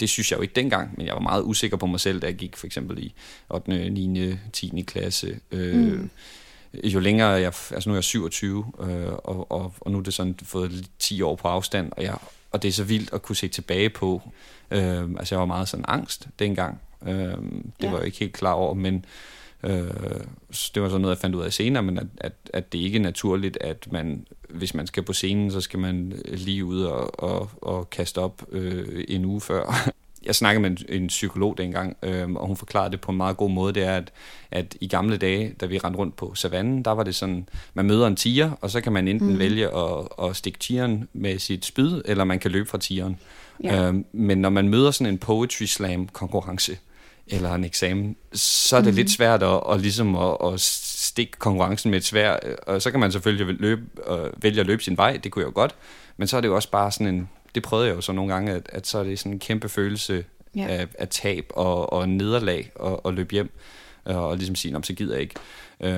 det 0.00 0.08
synes 0.08 0.30
jeg 0.30 0.36
jo 0.36 0.42
ikke 0.42 0.54
dengang, 0.54 0.94
men 0.96 1.06
jeg 1.06 1.14
var 1.14 1.20
meget 1.20 1.42
usikker 1.42 1.76
på 1.76 1.86
mig 1.86 2.00
selv, 2.00 2.20
da 2.20 2.26
jeg 2.26 2.34
gik 2.34 2.56
for 2.56 2.66
eksempel 2.66 2.98
i 2.98 3.14
8., 3.50 3.90
9., 3.90 4.34
10. 4.52 4.84
klasse. 4.86 5.40
Øh, 5.50 5.76
mm. 5.76 6.10
Jo 6.84 6.98
længere 6.98 7.28
jeg, 7.28 7.52
altså 7.70 7.88
nu 7.88 7.92
er 7.92 7.96
jeg 7.96 8.04
27, 8.04 8.64
øh, 8.80 8.86
og, 9.12 9.52
og, 9.52 9.74
og 9.80 9.90
nu 9.90 9.98
er 9.98 10.02
det 10.02 10.14
sådan 10.14 10.34
fået 10.42 10.90
10 10.98 11.22
år 11.22 11.36
på 11.36 11.48
afstand, 11.48 11.92
og, 11.96 12.02
jeg, 12.02 12.16
og 12.50 12.62
det 12.62 12.68
er 12.68 12.72
så 12.72 12.84
vildt 12.84 13.12
at 13.12 13.22
kunne 13.22 13.36
se 13.36 13.48
tilbage 13.48 13.90
på. 13.90 14.22
Øh, 14.70 15.10
altså 15.18 15.34
jeg 15.34 15.40
var 15.40 15.46
meget 15.46 15.68
sådan 15.68 15.84
angst 15.88 16.28
dengang. 16.38 16.80
Øh, 17.06 17.12
det 17.12 17.36
ja. 17.82 17.90
var 17.90 17.96
jeg 17.96 18.06
ikke 18.06 18.18
helt 18.18 18.32
klar 18.32 18.52
over, 18.52 18.74
men 18.74 19.04
øh, 19.64 20.24
det 20.74 20.82
var 20.82 20.88
så 20.88 20.98
noget, 20.98 21.14
jeg 21.14 21.20
fandt 21.20 21.36
ud 21.36 21.42
af 21.42 21.52
senere, 21.52 21.82
men 21.82 21.98
at, 21.98 22.06
at, 22.18 22.32
at 22.52 22.72
det 22.72 22.78
ikke 22.78 22.98
er 22.98 23.02
naturligt, 23.02 23.58
at 23.60 23.92
man 23.92 24.26
hvis 24.54 24.74
man 24.74 24.86
skal 24.86 25.02
på 25.02 25.12
scenen, 25.12 25.50
så 25.50 25.60
skal 25.60 25.78
man 25.78 26.12
lige 26.24 26.64
ud 26.64 26.82
og, 26.82 27.22
og, 27.24 27.50
og 27.62 27.90
kaste 27.90 28.18
op 28.18 28.42
øh, 28.52 29.04
en 29.08 29.24
uge 29.24 29.40
før. 29.40 29.74
Jeg 30.26 30.34
snakkede 30.34 30.62
med 30.62 30.70
en, 30.70 31.02
en 31.02 31.06
psykolog 31.06 31.58
dengang, 31.58 31.96
øh, 32.02 32.30
og 32.30 32.46
hun 32.46 32.56
forklarede 32.56 32.90
det 32.90 33.00
på 33.00 33.10
en 33.10 33.16
meget 33.16 33.36
god 33.36 33.50
måde. 33.50 33.72
Det 33.72 33.82
er, 33.82 33.96
at, 33.96 34.12
at 34.50 34.76
i 34.80 34.88
gamle 34.88 35.16
dage, 35.16 35.54
da 35.60 35.66
vi 35.66 35.78
rendte 35.78 35.98
rundt 35.98 36.16
på 36.16 36.34
savannen, 36.34 36.82
der 36.82 36.90
var 36.90 37.02
det 37.02 37.14
sådan, 37.14 37.48
man 37.74 37.84
møder 37.84 38.06
en 38.06 38.16
tiger, 38.16 38.50
og 38.60 38.70
så 38.70 38.80
kan 38.80 38.92
man 38.92 39.08
enten 39.08 39.32
mm. 39.32 39.38
vælge 39.38 39.76
at, 39.76 40.08
at 40.22 40.36
stikke 40.36 40.58
tigeren 40.58 41.08
med 41.12 41.38
sit 41.38 41.64
spyd, 41.64 42.02
eller 42.04 42.24
man 42.24 42.38
kan 42.38 42.50
løbe 42.50 42.68
fra 42.68 42.78
tigeren. 42.78 43.18
Ja. 43.64 43.88
Øh, 43.88 43.94
men 44.12 44.38
når 44.38 44.50
man 44.50 44.68
møder 44.68 44.90
sådan 44.90 45.12
en 45.12 45.18
poetry 45.18 45.64
slam 45.64 46.08
konkurrence, 46.08 46.78
eller 47.26 47.54
en 47.54 47.64
eksamen, 47.64 48.16
så 48.32 48.76
er 48.76 48.80
det 48.80 48.92
mm. 48.92 48.96
lidt 48.96 49.10
svært 49.10 49.42
at, 49.42 49.60
at, 49.70 49.80
ligesom 49.80 50.16
at, 50.16 50.36
at 50.44 50.60
stikke 50.60 51.32
konkurrencen 51.32 51.90
med 51.90 51.98
et 51.98 52.04
svær, 52.04 52.38
og 52.66 52.82
så 52.82 52.90
kan 52.90 53.00
man 53.00 53.12
selvfølgelig 53.12 53.56
løbe, 53.60 53.82
uh, 54.10 54.42
vælge 54.42 54.60
at 54.60 54.66
løbe 54.66 54.82
sin 54.82 54.96
vej, 54.96 55.16
det 55.16 55.32
kunne 55.32 55.40
jeg 55.40 55.46
jo 55.46 55.52
godt, 55.54 55.74
men 56.16 56.28
så 56.28 56.36
er 56.36 56.40
det 56.40 56.48
jo 56.48 56.54
også 56.54 56.70
bare 56.70 56.92
sådan 56.92 57.06
en, 57.06 57.28
det 57.54 57.62
prøvede 57.62 57.88
jeg 57.88 57.96
jo 57.96 58.00
så 58.00 58.12
nogle 58.12 58.32
gange, 58.32 58.52
at, 58.52 58.62
at 58.68 58.86
så 58.86 58.98
er 58.98 59.04
det 59.04 59.18
sådan 59.18 59.32
en 59.32 59.38
kæmpe 59.38 59.68
følelse 59.68 60.24
ja. 60.56 60.66
af, 60.68 60.86
af 60.98 61.08
tab 61.08 61.46
og, 61.50 61.92
og 61.92 62.08
nederlag 62.08 62.70
og, 62.74 63.06
og 63.06 63.14
løbe 63.14 63.32
hjem, 63.32 63.50
og, 64.04 64.28
og 64.28 64.36
ligesom 64.36 64.54
sige, 64.54 64.76
så 64.82 64.92
gider 64.92 65.14
jeg 65.14 65.22
ikke. 65.22 65.34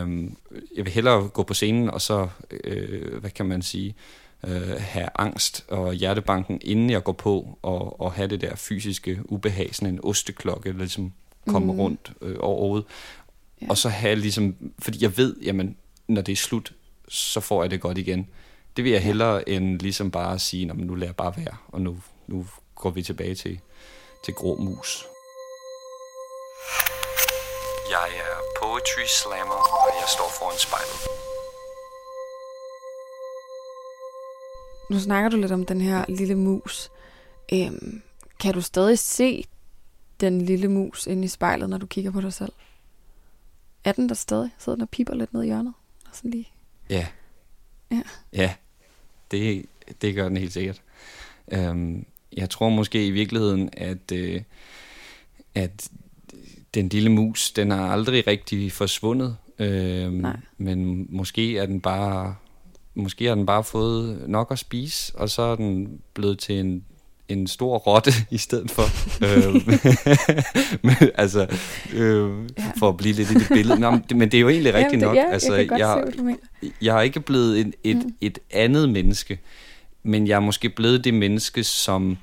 Um, 0.02 0.37
jeg 0.76 0.85
vil 0.85 0.92
hellere 0.92 1.28
gå 1.28 1.42
på 1.42 1.54
scenen, 1.54 1.90
og 1.90 2.00
så, 2.00 2.28
uh, 2.66 3.18
hvad 3.21 3.30
kan 3.30 3.47
man 3.47 3.62
sige, 3.62 3.95
uh, 4.43 4.81
have 4.81 5.09
angst 5.14 5.64
og 5.69 5.95
hjertebanken, 5.95 6.61
inden 6.64 6.90
jeg 6.90 7.05
går 7.05 7.12
på, 7.12 7.59
og, 7.62 8.00
og 8.00 8.12
have 8.12 8.28
det 8.28 8.40
der 8.40 8.57
fysiske 8.57 9.21
ubehag, 9.25 9.75
sådan 9.75 9.95
en 9.95 10.00
osteklokke, 10.02 10.73
der 10.73 10.78
ligesom 10.78 11.12
kommer 11.49 11.73
mm. 11.73 11.81
rundt 11.81 12.12
uh, 12.21 12.35
over 12.38 12.61
hovedet. 12.61 12.87
Ja. 13.62 13.66
Og 13.71 13.78
så 13.78 13.88
have 13.88 14.14
ligesom, 14.14 14.55
fordi 14.78 15.02
jeg 15.02 15.16
ved, 15.16 15.37
jamen, 15.43 15.76
når 16.09 16.23
det 16.23 16.33
er 16.33 16.37
slut, 16.37 16.73
så 17.09 17.40
får 17.40 17.62
jeg 17.62 17.71
det 17.71 17.81
godt 17.81 17.99
igen. 17.99 18.28
Det 18.76 18.85
vil 18.85 18.93
jeg 18.93 19.02
hellere 19.02 19.49
end 19.49 19.81
ligesom 19.81 20.11
bare 20.11 20.35
at 20.35 20.40
sige, 20.40 20.66
nu 20.66 20.95
lader 20.95 21.07
jeg 21.07 21.16
bare 21.16 21.35
være, 21.37 21.57
og 21.69 21.81
nu, 21.81 21.99
nu 22.26 22.47
går 22.75 22.90
vi 22.90 23.02
tilbage 23.02 23.35
til, 23.35 23.61
til 24.25 24.35
grå 24.35 24.57
mus. 24.57 25.05
Jeg 27.90 28.09
er 28.26 28.37
poetry 28.61 29.07
slammer, 29.23 29.62
og 29.85 29.90
jeg 30.00 30.09
står 30.09 30.31
foran 30.38 30.59
spejlet. 30.59 31.25
Nu 34.90 34.99
snakker 34.99 35.31
du 35.31 35.37
lidt 35.37 35.52
om 35.52 35.66
den 35.66 35.81
her 35.81 36.05
lille 36.09 36.35
mus. 36.35 36.90
Øhm, 37.52 38.02
kan 38.40 38.55
du 38.55 38.61
stadig 38.61 38.99
se 38.99 39.45
den 40.21 40.43
lille 40.43 40.69
mus 40.69 41.07
inde 41.07 41.25
i 41.25 41.28
spejlet, 41.28 41.71
når 41.71 41.78
du 41.78 41.87
kigger 41.87 42.11
på 42.11 42.21
dig 42.21 42.33
selv? 42.33 42.52
Er 43.85 43.93
den 43.93 44.09
der 44.09 44.14
stadig? 44.14 44.50
Sidder 44.59 44.76
den 44.76 44.83
og 44.83 44.88
piper 44.88 45.14
lidt 45.14 45.33
ned 45.33 45.43
i 45.43 45.47
hjørnet? 45.47 45.75
Og 46.05 46.11
sådan 46.12 46.31
lige. 46.31 46.49
Ja. 46.90 47.07
Ja. 47.90 48.02
Ja, 48.33 48.55
det, 49.31 49.66
det 50.02 50.14
gør 50.14 50.28
den 50.28 50.37
helt 50.37 50.52
sikkert. 50.52 50.83
Øhm, 51.52 52.07
jeg 52.37 52.50
tror 52.50 52.69
måske 52.69 53.07
i 53.07 53.11
virkeligheden, 53.11 53.71
at, 53.73 54.12
øh, 54.12 54.43
at 55.55 55.90
den 56.75 56.88
lille 56.88 57.09
mus, 57.11 57.50
den 57.50 57.71
har 57.71 57.93
aldrig 57.93 58.26
rigtig 58.26 58.73
forsvundet. 58.73 59.37
Øhm, 59.59 60.14
Nej. 60.14 60.37
Men 60.59 61.07
måske 61.09 61.59
er 61.59 61.66
den 61.66 61.81
bare 61.81 62.37
måske 62.97 63.25
har 63.26 63.35
den 63.35 63.47
bare 63.47 63.65
fået 63.65 64.23
nok 64.29 64.49
at 64.53 64.59
spise, 64.59 65.12
og 65.17 65.31
så 65.31 65.43
er 65.43 65.57
den 65.57 66.00
blevet 66.15 66.38
til 66.38 66.61
en, 66.61 66.85
en 67.29 67.47
stor 67.47 67.79
rotte 67.79 68.11
i 68.31 68.38
stedet 68.38 68.71
for. 68.71 68.83
øhm, 69.25 69.62
men, 70.83 71.11
altså, 71.15 71.47
øh, 71.95 72.31
Ja. 72.59 72.73
for 72.79 72.88
at 72.88 72.97
blive 72.97 73.15
lidt 73.15 73.31
i 73.31 73.35
det 73.35 73.47
billede. 73.53 73.81
Nå, 73.81 73.91
men 73.91 74.05
det- 74.09 74.17
men 74.17 74.31
det 74.31 74.37
er 74.37 74.41
jo 74.41 74.49
egentlig 74.49 74.75
rigtigt 74.75 75.03
Jamen, 75.03 75.17
det, 75.17 75.23
nok. 75.23 75.26
Ja, 75.29 75.33
altså, 75.33 75.55
jeg 75.55 75.79
jeg, 75.79 76.05
se, 76.17 76.73
jeg 76.83 76.97
er 76.97 77.00
ikke 77.00 77.21
blevet 77.21 77.59
et, 77.61 77.75
et, 77.85 77.97
mm. 77.97 78.15
et 78.21 78.38
andet 78.50 78.88
menneske, 78.88 79.38
men 80.03 80.26
jeg 80.26 80.37
er 80.37 80.41
måske 80.41 80.69
blevet 80.71 81.05
det 81.05 81.15
menneske, 81.15 81.65
som 81.65 82.19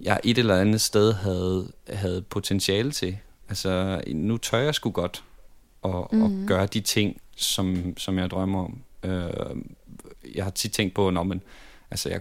jeg 0.00 0.20
et 0.24 0.38
eller 0.38 0.56
andet 0.56 0.80
sted 0.80 1.12
havde, 1.12 1.72
havde 1.92 2.22
potentiale 2.22 2.90
til. 2.92 3.16
Altså, 3.48 4.00
nu 4.14 4.36
tør 4.36 4.58
jeg 4.58 4.74
sgu 4.74 4.90
godt 4.90 5.22
at, 5.84 5.90
mm. 6.12 6.22
At 6.42 6.46
gøre 6.46 6.66
de 6.66 6.80
ting, 6.80 7.20
som, 7.36 7.94
som 7.96 8.18
jeg 8.18 8.30
drømmer 8.30 8.64
om. 8.64 8.78
Øh, 9.10 9.30
jeg 10.34 10.44
har 10.44 10.50
tit 10.50 10.72
tænkt 10.72 10.94
på, 10.94 11.10
når 11.10 11.22
man, 11.22 11.42
altså 11.90 12.08
jeg, 12.08 12.20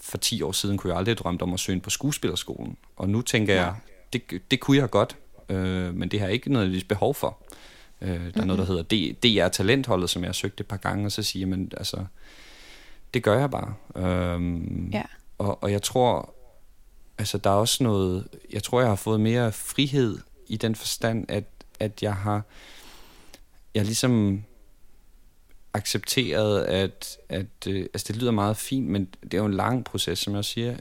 for 0.00 0.18
10 0.18 0.42
år 0.42 0.52
siden 0.52 0.76
kunne 0.76 0.90
jeg 0.90 0.98
aldrig 0.98 1.18
drømt 1.18 1.42
om 1.42 1.54
at 1.54 1.60
søge 1.60 1.74
ind 1.74 1.82
på 1.82 1.90
skuespillerskolen. 1.90 2.76
Og 2.96 3.08
nu 3.08 3.22
tænker 3.22 3.54
jeg, 3.54 3.74
det, 4.12 4.22
det 4.50 4.60
kunne 4.60 4.76
jeg 4.76 4.90
godt, 4.90 5.16
øh, 5.48 5.94
men 5.94 6.08
det 6.08 6.20
har 6.20 6.26
jeg 6.26 6.34
ikke 6.34 6.52
nødvendigvis 6.52 6.84
behov 6.84 7.14
for. 7.14 7.38
Øh, 8.00 8.34
der 8.34 8.40
er 8.40 8.44
noget, 8.44 8.58
der 8.58 8.64
hedder 8.66 9.12
DR 9.22 9.48
Talentholdet, 9.48 10.10
som 10.10 10.22
jeg 10.22 10.28
har 10.28 10.32
søgt 10.32 10.60
et 10.60 10.66
par 10.66 10.76
gange, 10.76 11.06
og 11.06 11.12
så 11.12 11.22
siger 11.22 11.46
man, 11.46 11.70
altså, 11.76 12.04
det 13.14 13.22
gør 13.22 13.38
jeg 13.38 13.50
bare. 13.50 13.74
Øhm, 13.96 14.90
Ja. 14.92 15.02
og, 15.38 15.62
og 15.62 15.72
jeg 15.72 15.82
tror, 15.82 16.34
altså 17.18 17.38
der 17.38 17.50
er 17.50 17.54
også 17.54 17.84
noget, 17.84 18.28
jeg 18.52 18.62
tror, 18.62 18.80
jeg 18.80 18.88
har 18.88 18.96
fået 18.96 19.20
mere 19.20 19.52
frihed 19.52 20.18
i 20.46 20.56
den 20.56 20.74
forstand, 20.74 21.24
at, 21.28 21.44
at 21.80 22.02
jeg 22.02 22.14
har, 22.14 22.42
jeg 23.74 23.84
ligesom 23.84 24.44
accepteret, 25.74 26.64
at, 26.64 27.16
at 27.28 27.46
øh, 27.66 27.80
altså 27.94 28.04
det 28.12 28.16
lyder 28.16 28.30
meget 28.30 28.56
fint, 28.56 28.88
men 28.88 29.08
det 29.22 29.34
er 29.34 29.38
jo 29.38 29.46
en 29.46 29.54
lang 29.54 29.84
proces, 29.84 30.18
som 30.18 30.34
jeg 30.34 30.44
siger. 30.44 30.66
Jeg, 30.70 30.78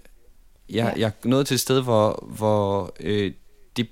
Ja. 0.69 0.85
jeg 0.97 1.05
er 1.23 1.27
nået 1.27 1.47
til 1.47 1.55
et 1.55 1.59
sted, 1.61 1.81
hvor, 1.83 2.27
hvor 2.37 2.93
øh, 2.99 3.31
det, 3.77 3.87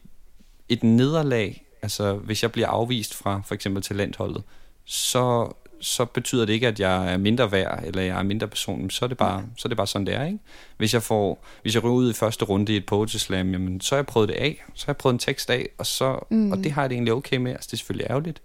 et 0.70 0.84
nederlag, 0.84 1.66
altså 1.82 2.14
hvis 2.14 2.44
jeg 2.44 2.52
bliver 2.52 2.68
afvist 2.68 3.14
fra 3.16 3.42
for 3.46 3.56
eksempel 3.56 3.84
talentholdet, 3.84 4.44
så, 4.86 5.54
så 5.82 6.06
betyder 6.06 6.46
det 6.46 6.54
ikke, 6.54 6.68
at 6.68 6.80
jeg 6.80 7.14
er 7.14 7.18
mindre 7.18 7.52
værd, 7.52 7.84
eller 7.86 8.02
jeg 8.02 8.20
er 8.20 8.24
mindre 8.24 8.48
person, 8.48 8.90
så 8.90 9.06
er 9.06 9.10
det 9.10 9.18
bare, 9.18 9.44
så 9.58 9.68
er 9.68 9.70
det 9.70 9.78
bare 9.78 9.88
sådan, 9.88 10.08
det 10.08 10.14
er, 10.16 10.26
ikke? 10.26 10.40
Hvis 10.78 10.94
jeg 10.94 11.04
får, 11.04 11.46
hvis 11.62 11.76
jeg 11.76 11.84
ryger 11.84 11.96
ud 11.96 12.10
i 12.10 12.14
første 12.14 12.46
runde 12.46 12.74
i 12.74 12.78
et 12.78 12.86
poetry 12.86 13.18
slam, 13.18 13.52
jamen, 13.52 13.82
så 13.82 13.96
har 13.96 13.98
jeg 13.98 14.06
prøvet 14.06 14.30
det 14.30 14.36
af, 14.36 14.64
så 14.74 14.86
har 14.86 14.92
jeg 14.94 14.98
prøvet 14.98 15.14
en 15.14 15.20
tekst 15.20 15.50
af, 15.50 15.70
og, 15.78 15.86
så, 15.86 16.20
Mm. 16.30 16.38
mm. 16.38 16.52
og 16.52 16.58
det 16.58 16.72
har 16.72 16.82
jeg 16.82 16.90
det 16.90 16.96
egentlig 16.96 17.14
okay 17.14 17.38
med, 17.38 17.52
altså 17.52 17.68
det 17.68 17.74
er 17.74 17.78
selvfølgelig 17.78 18.10
ærgerligt. 18.10 18.42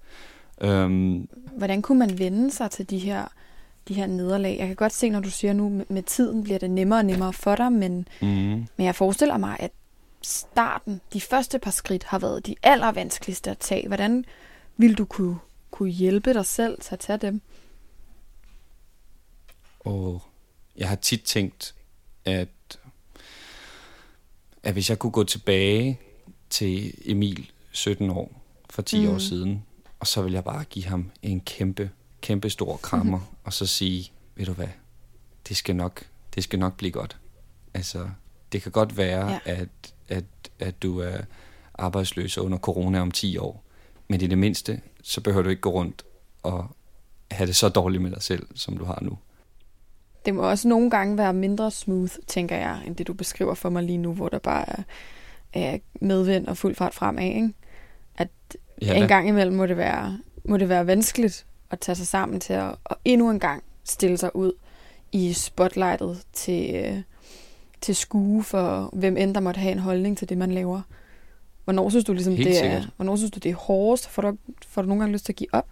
Øhm, 0.60 1.28
Hvordan 1.56 1.82
kunne 1.82 1.98
man 1.98 2.18
vende 2.18 2.50
sig 2.50 2.70
til 2.70 2.90
de 2.90 2.98
her, 2.98 3.24
de 3.88 3.94
her 3.94 4.06
nederlag? 4.06 4.56
Jeg 4.58 4.66
kan 4.66 4.76
godt 4.76 4.92
se, 4.92 5.08
når 5.10 5.20
du 5.20 5.30
siger 5.30 5.52
nu, 5.52 5.84
med, 5.88 6.02
tiden 6.02 6.42
bliver 6.44 6.58
det 6.58 6.70
nemmere 6.70 6.98
og 6.98 7.04
nemmere 7.04 7.32
for 7.32 7.56
dig, 7.56 7.72
men, 7.72 8.08
mm, 8.22 8.28
men 8.76 8.86
jeg 8.86 8.94
forestiller 8.94 9.36
mig, 9.38 9.56
at 9.60 9.70
starten, 10.22 11.00
de 11.12 11.20
første 11.20 11.58
par 11.58 11.70
skridt, 11.70 12.04
har 12.04 12.18
været 12.18 12.46
de 12.46 12.54
allervanskeligste 12.62 13.50
at 13.50 13.58
tage. 13.58 13.86
Hvordan 13.86 14.24
vil 14.76 14.98
du 14.98 15.04
kunne, 15.04 15.38
kunne 15.70 15.90
hjælpe 15.90 16.34
dig 16.34 16.46
selv 16.46 16.80
til 16.80 16.94
at 16.94 17.00
tage 17.00 17.18
dem? 17.18 17.40
Og 19.80 20.22
jeg 20.76 20.88
har 20.88 20.96
tit 20.96 21.22
tænkt, 21.22 21.74
at, 22.24 22.48
at 24.62 24.72
hvis 24.72 24.90
jeg 24.90 24.98
kunne 24.98 25.12
gå 25.12 25.24
tilbage 25.24 26.00
til 26.50 26.94
Emil, 27.04 27.50
17 27.72 28.10
år, 28.10 28.42
for 28.70 28.82
10 28.82 29.06
Mm. 29.06 29.12
år 29.14 29.18
siden, 29.18 29.64
og 30.00 30.06
så 30.06 30.22
vil 30.22 30.32
jeg 30.32 30.44
bare 30.44 30.64
give 30.64 30.84
ham 30.84 31.10
en 31.22 31.40
kæmpe, 31.40 31.90
kæmpe 32.20 32.50
stor 32.50 32.76
krammer, 32.76 33.18
Mhm. 33.18 33.26
og 33.44 33.52
så 33.52 33.66
sige, 33.66 34.12
ved 34.36 34.46
du 34.46 34.52
hvad, 34.52 34.68
det 35.48 35.56
skal 35.56 35.76
nok, 35.76 36.02
det 36.34 36.44
skal 36.44 36.58
nok 36.58 36.76
blive 36.76 36.90
godt. 36.92 37.16
Altså, 37.74 38.08
det 38.52 38.62
kan 38.62 38.72
godt 38.72 38.96
være, 38.96 39.28
ja. 39.28 39.38
at, 39.44 39.68
at, 40.08 40.24
at 40.58 40.82
du 40.82 40.98
er 40.98 41.18
arbejdsløs 41.74 42.38
under 42.38 42.58
corona 42.58 43.00
om 43.00 43.10
10 43.10 43.36
år, 43.38 43.64
men 44.08 44.20
i 44.20 44.26
det 44.26 44.38
mindste, 44.38 44.80
så 45.02 45.20
behøver 45.20 45.42
du 45.42 45.48
ikke 45.50 45.62
gå 45.62 45.70
rundt 45.70 46.02
og 46.42 46.66
have 47.30 47.46
det 47.46 47.56
så 47.56 47.68
dårligt 47.68 48.02
med 48.02 48.10
dig 48.10 48.22
selv, 48.22 48.46
som 48.54 48.76
du 48.76 48.84
har 48.84 48.98
nu. 49.02 49.18
Det 50.24 50.34
må 50.34 50.42
også 50.42 50.68
nogle 50.68 50.90
gange 50.90 51.18
være 51.18 51.32
mindre 51.32 51.70
smooth, 51.70 52.12
tænker 52.26 52.56
jeg, 52.56 52.82
end 52.86 52.96
det 52.96 53.06
du 53.06 53.12
beskriver 53.14 53.54
for 53.54 53.68
mig 53.70 53.82
lige 53.82 53.98
nu, 53.98 54.12
hvor 54.14 54.28
der 54.28 54.38
bare 54.38 54.68
er, 54.68 54.82
er 55.52 55.78
medvind 56.00 56.46
og 56.46 56.56
fuld 56.56 56.74
fart 56.74 56.94
fremad. 56.94 57.24
Ikke? 57.24 57.52
Ja, 58.82 58.94
en 58.94 59.08
gang 59.08 59.28
imellem 59.28 59.56
må 59.56 59.66
det 59.66 59.76
være, 59.76 60.18
må 60.44 60.56
det 60.56 60.68
være 60.68 60.86
vanskeligt 60.86 61.46
at 61.70 61.80
tage 61.80 61.96
sig 61.96 62.06
sammen 62.06 62.40
til 62.40 62.52
at, 62.52 62.74
at 62.90 62.96
endnu 63.04 63.30
en 63.30 63.40
gang 63.40 63.62
stille 63.84 64.18
sig 64.18 64.36
ud 64.36 64.52
i 65.12 65.32
spotlightet 65.32 66.22
til, 66.32 66.74
øh, 66.74 67.02
til 67.80 67.96
skue 67.96 68.44
for 68.44 68.90
hvem 68.92 69.16
end 69.16 69.34
der 69.34 69.40
måtte 69.40 69.58
have 69.58 69.72
en 69.72 69.78
holdning 69.78 70.18
til 70.18 70.28
det, 70.28 70.38
man 70.38 70.52
laver. 70.52 70.80
Hvornår 71.64 71.90
synes 71.90 72.04
du 72.04 72.12
ligesom, 72.12 72.34
Helt 72.34 72.46
det 72.46 72.56
er, 72.56 72.60
sikkert. 72.60 72.88
hvornår 72.96 73.16
synes 73.16 73.30
du, 73.30 73.38
det 73.38 73.50
er 73.50 73.54
hårdest? 73.54 74.08
Får 74.08 74.22
du, 74.22 74.36
får 74.68 74.82
du 74.82 74.88
nogle 74.88 75.00
gange 75.02 75.12
lyst 75.12 75.24
til 75.24 75.32
at 75.32 75.36
give 75.36 75.54
op? 75.54 75.68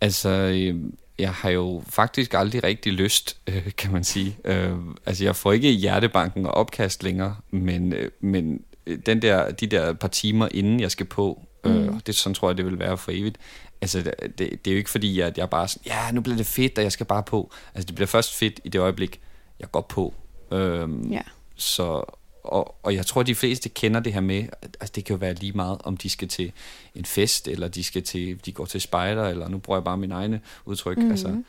Altså, 0.00 0.28
øh, 0.28 0.80
jeg 1.18 1.32
har 1.32 1.50
jo 1.50 1.82
faktisk 1.86 2.34
aldrig 2.34 2.64
rigtig 2.64 2.92
lyst, 2.92 3.40
øh, 3.48 3.70
kan 3.78 3.92
man 3.92 4.04
sige. 4.04 4.38
Øh, 4.44 4.76
altså, 5.06 5.24
jeg 5.24 5.36
får 5.36 5.52
ikke 5.52 5.70
hjertebanken 5.70 6.46
og 6.46 6.52
opkast 6.52 7.02
længere, 7.02 7.36
men, 7.50 7.92
øh, 7.92 8.10
men 8.20 8.64
den 9.06 9.22
der, 9.22 9.50
de 9.50 9.66
der 9.66 9.92
par 9.92 10.08
timer, 10.08 10.48
inden 10.50 10.80
jeg 10.80 10.90
skal 10.90 11.06
på, 11.06 11.46
øh, 11.64 11.88
Mm. 11.88 12.00
det 12.00 12.14
sådan 12.14 12.34
tror 12.34 12.48
jeg, 12.48 12.56
det 12.56 12.64
vil 12.64 12.78
være 12.78 12.98
for 12.98 13.10
evigt. 13.14 13.36
Altså, 13.80 14.02
det, 14.02 14.38
det, 14.38 14.66
er 14.66 14.70
jo 14.70 14.76
ikke 14.78 14.90
fordi, 14.90 15.20
at 15.20 15.38
jeg 15.38 15.50
bare 15.50 15.68
sådan, 15.68 15.82
ja, 15.86 16.10
nu 16.12 16.20
bliver 16.20 16.36
det 16.36 16.46
fedt, 16.46 16.78
og 16.78 16.84
jeg 16.84 16.92
skal 16.92 17.06
bare 17.06 17.22
på. 17.22 17.52
Altså, 17.74 17.86
det 17.86 17.94
bliver 17.94 18.06
først 18.06 18.34
fedt 18.34 18.60
i 18.64 18.68
det 18.68 18.78
øjeblik, 18.78 19.20
jeg 19.60 19.70
går 19.70 19.80
på. 19.80 20.14
Øh, 20.52 20.88
Ja. 21.12 21.20
så, 21.56 22.04
og, 22.44 22.76
og 22.82 22.94
jeg 22.94 23.06
tror, 23.06 23.22
de 23.22 23.34
fleste 23.34 23.68
kender 23.68 24.00
det 24.00 24.12
her 24.12 24.20
med, 24.20 24.44
at 24.62 24.76
altså, 24.80 24.92
det 24.96 25.04
kan 25.04 25.14
jo 25.16 25.18
være 25.18 25.34
lige 25.34 25.52
meget, 25.52 25.78
om 25.84 25.96
de 25.96 26.10
skal 26.10 26.28
til 26.28 26.52
en 26.94 27.04
fest, 27.04 27.48
eller 27.48 27.68
de 27.68 27.84
skal 27.84 28.02
til, 28.02 28.40
de 28.46 28.52
går 28.52 28.64
til 28.64 28.80
spejder, 28.80 29.28
eller 29.28 29.48
nu 29.48 29.58
bruger 29.58 29.78
jeg 29.78 29.84
bare 29.84 29.96
min 29.96 30.12
egne 30.12 30.40
udtryk. 30.64 30.98
Mm. 30.98 31.10
Altså, 31.10 31.42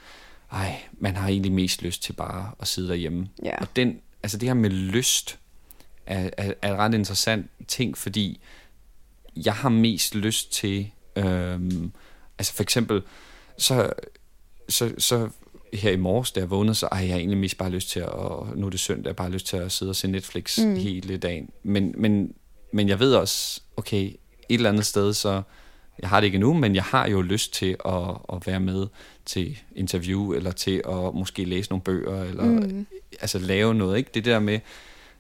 ej, 0.52 0.76
man 1.00 1.16
har 1.16 1.28
egentlig 1.28 1.52
mest 1.52 1.82
lyst 1.82 2.04
til 2.04 2.14
bare 2.14 2.52
at 2.60 2.68
sidde 2.68 2.88
derhjemme. 2.90 3.30
Ja. 3.44 3.58
Og 3.62 3.68
den, 3.76 4.00
altså 4.24 4.38
det 4.38 4.50
her 4.50 4.54
med 4.54 4.70
lyst 4.70 5.40
er, 6.10 6.30
er, 6.38 6.54
er 6.62 6.72
en 6.74 6.78
ret 6.80 6.94
interessant 6.94 7.46
ting, 7.68 7.98
fordi 7.98 8.40
jeg 9.46 9.54
har 9.54 9.70
mest 9.70 10.16
lyst 10.16 10.52
til, 10.54 10.92
øhm, 11.16 11.92
altså 12.40 12.54
for 12.54 12.64
eksempel, 12.64 13.02
så, 13.58 13.90
så, 14.70 14.94
så 14.98 15.30
her 15.74 15.92
i 15.92 15.96
morges, 15.96 16.32
da 16.32 16.40
jeg 16.40 16.50
vågnede, 16.50 16.76
så 16.76 16.86
ej, 16.92 17.00
jeg 17.00 17.10
har 17.10 17.18
egentlig 17.18 17.38
mest 17.38 17.58
bare 17.58 17.70
lyst 17.70 17.90
til 17.90 18.00
at, 18.00 18.10
og 18.10 18.48
nu 18.56 18.66
er 18.66 18.70
det 18.70 18.80
søndag, 18.80 19.06
jeg 19.10 19.16
bare 19.16 19.30
lyst 19.32 19.48
til 19.48 19.58
at 19.58 19.72
sidde 19.72 19.90
og 19.90 19.96
se 19.96 20.08
Netflix 20.08 20.58
Mm. 20.60 20.70
mm. 20.70 20.76
hele 20.76 21.18
dagen. 21.18 21.50
Men, 21.64 21.94
men, 21.98 22.34
men 22.74 22.90
jeg 22.90 23.00
ved 23.00 23.14
også, 23.16 23.62
okay, 23.78 24.04
et 24.06 24.16
eller 24.50 24.70
andet 24.70 24.86
sted, 24.86 25.14
så 25.14 25.42
jeg 26.02 26.10
har 26.10 26.20
det 26.20 26.26
ikke 26.26 26.36
endnu, 26.36 26.54
men 26.54 26.76
jeg 26.76 26.84
har 26.84 27.08
jo 27.08 27.22
lyst 27.22 27.54
til 27.54 27.76
at, 27.86 28.18
at 28.34 28.48
være 28.48 28.60
med 28.60 28.88
til 29.26 29.58
interview, 29.76 30.34
eller 30.34 30.52
til 30.52 30.82
at 30.90 31.14
måske 31.14 31.46
læse 31.46 31.70
nogle 31.70 31.84
bøger, 31.84 32.24
eller 32.24 32.44
Mm. 32.44 32.86
altså 33.22 33.40
lave 33.40 33.74
noget, 33.76 33.98
ikke? 33.98 34.12
Det 34.14 34.26
der 34.26 34.40
med, 34.40 34.60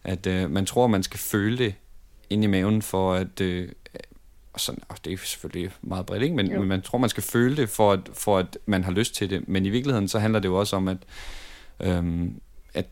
at 0.03 0.27
øh, 0.27 0.51
man 0.51 0.65
tror, 0.65 0.87
man 0.87 1.03
skal 1.03 1.19
føle 1.19 1.57
det 1.57 1.75
ind 2.29 2.43
i 2.43 2.47
maven 2.47 2.81
for 2.81 3.13
at... 3.13 3.41
Øh, 3.41 3.69
og 4.53 4.59
sådan, 4.59 4.83
og 4.89 4.97
det 5.05 5.13
er 5.13 5.17
selvfølgelig 5.17 5.71
meget 5.81 6.05
bredt, 6.05 6.23
ikke? 6.23 6.35
Men, 6.35 6.51
Jo. 6.51 6.59
men 6.59 6.67
man 6.67 6.81
tror, 6.81 6.97
man 6.97 7.09
skal 7.09 7.23
føle 7.23 7.55
det, 7.55 7.69
for 7.69 7.91
at, 7.91 8.09
for 8.13 8.37
at 8.37 8.57
man 8.65 8.83
har 8.83 8.91
lyst 8.91 9.15
til 9.15 9.29
det. 9.29 9.47
Men 9.47 9.65
i 9.65 9.69
virkeligheden, 9.69 10.07
så 10.07 10.19
handler 10.19 10.39
det 10.39 10.47
jo 10.49 10.59
også 10.59 10.75
om, 10.75 10.87
at, 10.87 10.97
øhm, 11.79 12.41
at, 12.73 12.85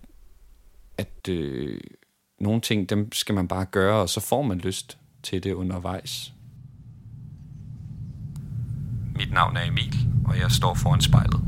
at 0.98 1.30
øh, 1.30 1.80
nogle 2.40 2.62
ting, 2.62 2.90
dem 2.90 3.12
skal 3.12 3.36
man 3.36 3.48
bare 3.48 3.66
gøre, 3.66 4.02
og 4.02 4.10
så 4.10 4.20
får 4.20 4.42
man 4.42 4.58
lyst 4.58 4.98
til 5.24 5.44
det 5.44 5.54
undervejs. 5.54 6.34
Mit 9.16 9.34
navn 9.34 9.58
er 9.58 9.68
Emil, 9.68 9.96
og 10.26 10.40
jeg 10.40 10.52
står 10.52 10.74
foran 10.74 11.02
spejlet. 11.02 11.42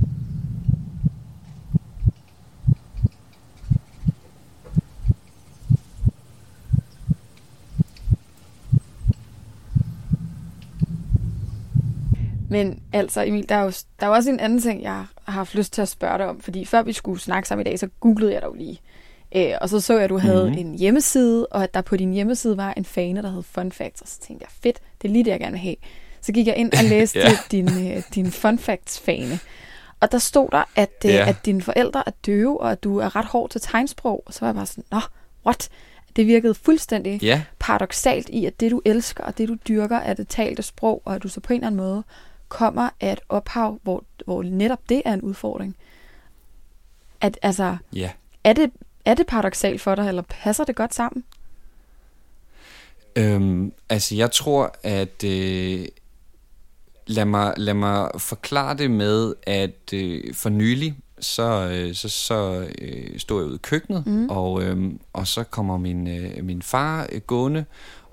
Men 12.50 12.84
altså, 12.94 13.24
Emil, 13.24 13.50
der 13.50 13.56
er, 13.56 13.64
jo, 13.64 13.72
der 14.00 14.06
er 14.06 14.08
jo 14.08 14.14
også 14.14 14.30
en 14.30 14.40
anden 14.40 14.62
ting, 14.62 14.82
jeg 14.84 15.06
har 15.24 15.32
haft 15.34 15.56
lyst 15.56 15.74
til 15.74 15.82
at 15.82 15.88
spørge 15.88 16.18
dig 16.18 16.28
om. 16.28 16.42
Fordi 16.42 16.66
før 16.66 16.82
vi 16.84 16.94
skulle 16.94 17.20
snakke 17.22 17.48
sammen 17.48 17.68
i 17.68 17.70
dag, 17.70 17.80
så 17.80 17.88
googlede 18.00 18.34
jeg 18.34 18.42
dig 18.42 18.48
jo 18.48 18.54
lige. 18.54 18.82
Øh, 19.36 19.54
og 19.62 19.70
så 19.70 19.80
så 19.80 19.94
jeg, 19.94 20.04
at 20.04 20.10
du 20.10 20.18
havde 20.18 20.44
Mhm. 20.44 20.54
mm-hmm. 20.56 20.72
en 20.72 20.80
hjemmeside, 20.80 21.46
og 21.48 21.64
at 21.64 21.74
der 21.74 21.82
på 21.82 21.98
din 21.98 22.14
hjemmeside 22.14 22.58
var 22.58 22.74
en 22.78 22.86
fane, 22.86 23.22
der 23.22 23.30
hed 23.32 23.44
Fun 23.44 23.72
Facts. 23.72 24.02
Og 24.02 24.08
så 24.08 24.20
tænkte 24.20 24.44
jeg, 24.44 24.52
fedt, 24.64 24.80
det 25.02 25.08
er 25.08 25.12
lige 25.12 25.24
det, 25.26 25.32
jeg 25.32 25.40
gerne 25.40 25.52
vil 25.52 25.60
have. 25.60 25.76
Så 26.22 26.32
gik 26.32 26.48
jeg 26.48 26.56
ind 26.56 26.72
og 26.74 26.84
læste 26.94 27.20
ja. 27.20 27.32
din, 27.52 27.92
øh, 27.92 28.04
din 28.16 28.32
Fun 28.32 28.60
Facts-fane. 28.60 29.40
Og 30.00 30.12
der 30.12 30.18
stod 30.18 30.50
der, 30.52 30.64
at, 30.76 30.90
øh, 31.06 31.12
Ja. 31.12 31.30
at 31.30 31.36
dine 31.46 31.62
forældre 31.62 32.04
er 32.06 32.12
døve, 32.26 32.62
og 32.62 32.72
at 32.72 32.84
du 32.84 32.98
er 32.98 33.16
ret 33.16 33.26
hård 33.26 33.50
til 33.50 33.62
tegnsprog. 33.62 34.24
Og 34.26 34.34
så 34.34 34.40
var 34.40 34.48
jeg 34.48 34.56
bare 34.56 34.66
sådan, 34.66 34.84
nå, 34.92 35.00
what? 35.46 35.70
Det 36.16 36.28
virkede 36.28 36.54
fuldstændig 36.54 37.22
Ja, 37.24 37.42
paradoxalt 37.60 38.30
i, 38.30 38.46
at 38.46 38.60
det 38.60 38.72
du 38.72 38.82
elsker 38.86 39.24
og 39.24 39.38
det 39.38 39.48
du 39.50 39.56
dyrker 39.68 39.98
er 39.98 40.14
det 40.14 40.28
talte 40.28 40.64
sprog, 40.64 41.02
og 41.06 41.16
at 41.16 41.24
du 41.24 41.28
så 41.28 41.40
på 41.40 41.54
en 41.54 41.58
eller 41.60 41.68
anden 41.68 41.78
måde 41.82 42.04
kommer 42.50 42.90
af 43.00 43.14
et 43.14 43.20
ophav, 43.30 43.80
hvor, 43.84 44.04
hvor 44.26 44.44
netop 44.44 44.80
det 44.90 45.02
er 45.06 45.14
en 45.14 45.22
udfordring. 45.22 45.76
At, 47.22 47.40
altså, 47.42 47.78
ja. 47.94 48.12
er 48.44 48.54
det, 48.54 48.72
er 49.06 49.14
det 49.14 49.28
paradoxalt 49.28 49.82
for 49.82 49.96
dig, 49.96 50.08
eller 50.08 50.24
passer 50.30 50.64
det 50.64 50.76
godt 50.76 50.94
sammen? 50.94 51.24
Øhm, 53.16 53.74
altså, 53.90 54.16
jeg 54.16 54.32
tror, 54.32 54.76
at... 54.84 55.24
Øh, 55.24 55.86
lad, 57.10 57.26
mig, 57.26 57.54
lad 57.58 57.74
mig 57.74 58.10
forklare 58.18 58.78
det 58.78 58.92
med, 58.92 59.34
at 59.44 59.94
øh, 59.94 60.34
for 60.34 60.50
nylig, 60.50 60.96
så, 61.20 61.70
øh, 61.72 61.96
så, 61.96 62.10
så 62.10 62.68
øh, 62.82 63.20
stod 63.20 63.42
jeg 63.42 63.48
ude 63.48 63.56
i 63.56 63.60
køkkenet, 63.64 64.08
mm. 64.08 64.30
og, 64.30 64.64
øh, 64.64 64.92
og 65.14 65.28
så 65.28 65.44
kommer 65.44 65.78
min, 65.78 66.08
øh, 66.08 66.44
min 66.44 66.62
far 66.62 67.08
øh, 67.12 67.22
gående, 67.22 67.66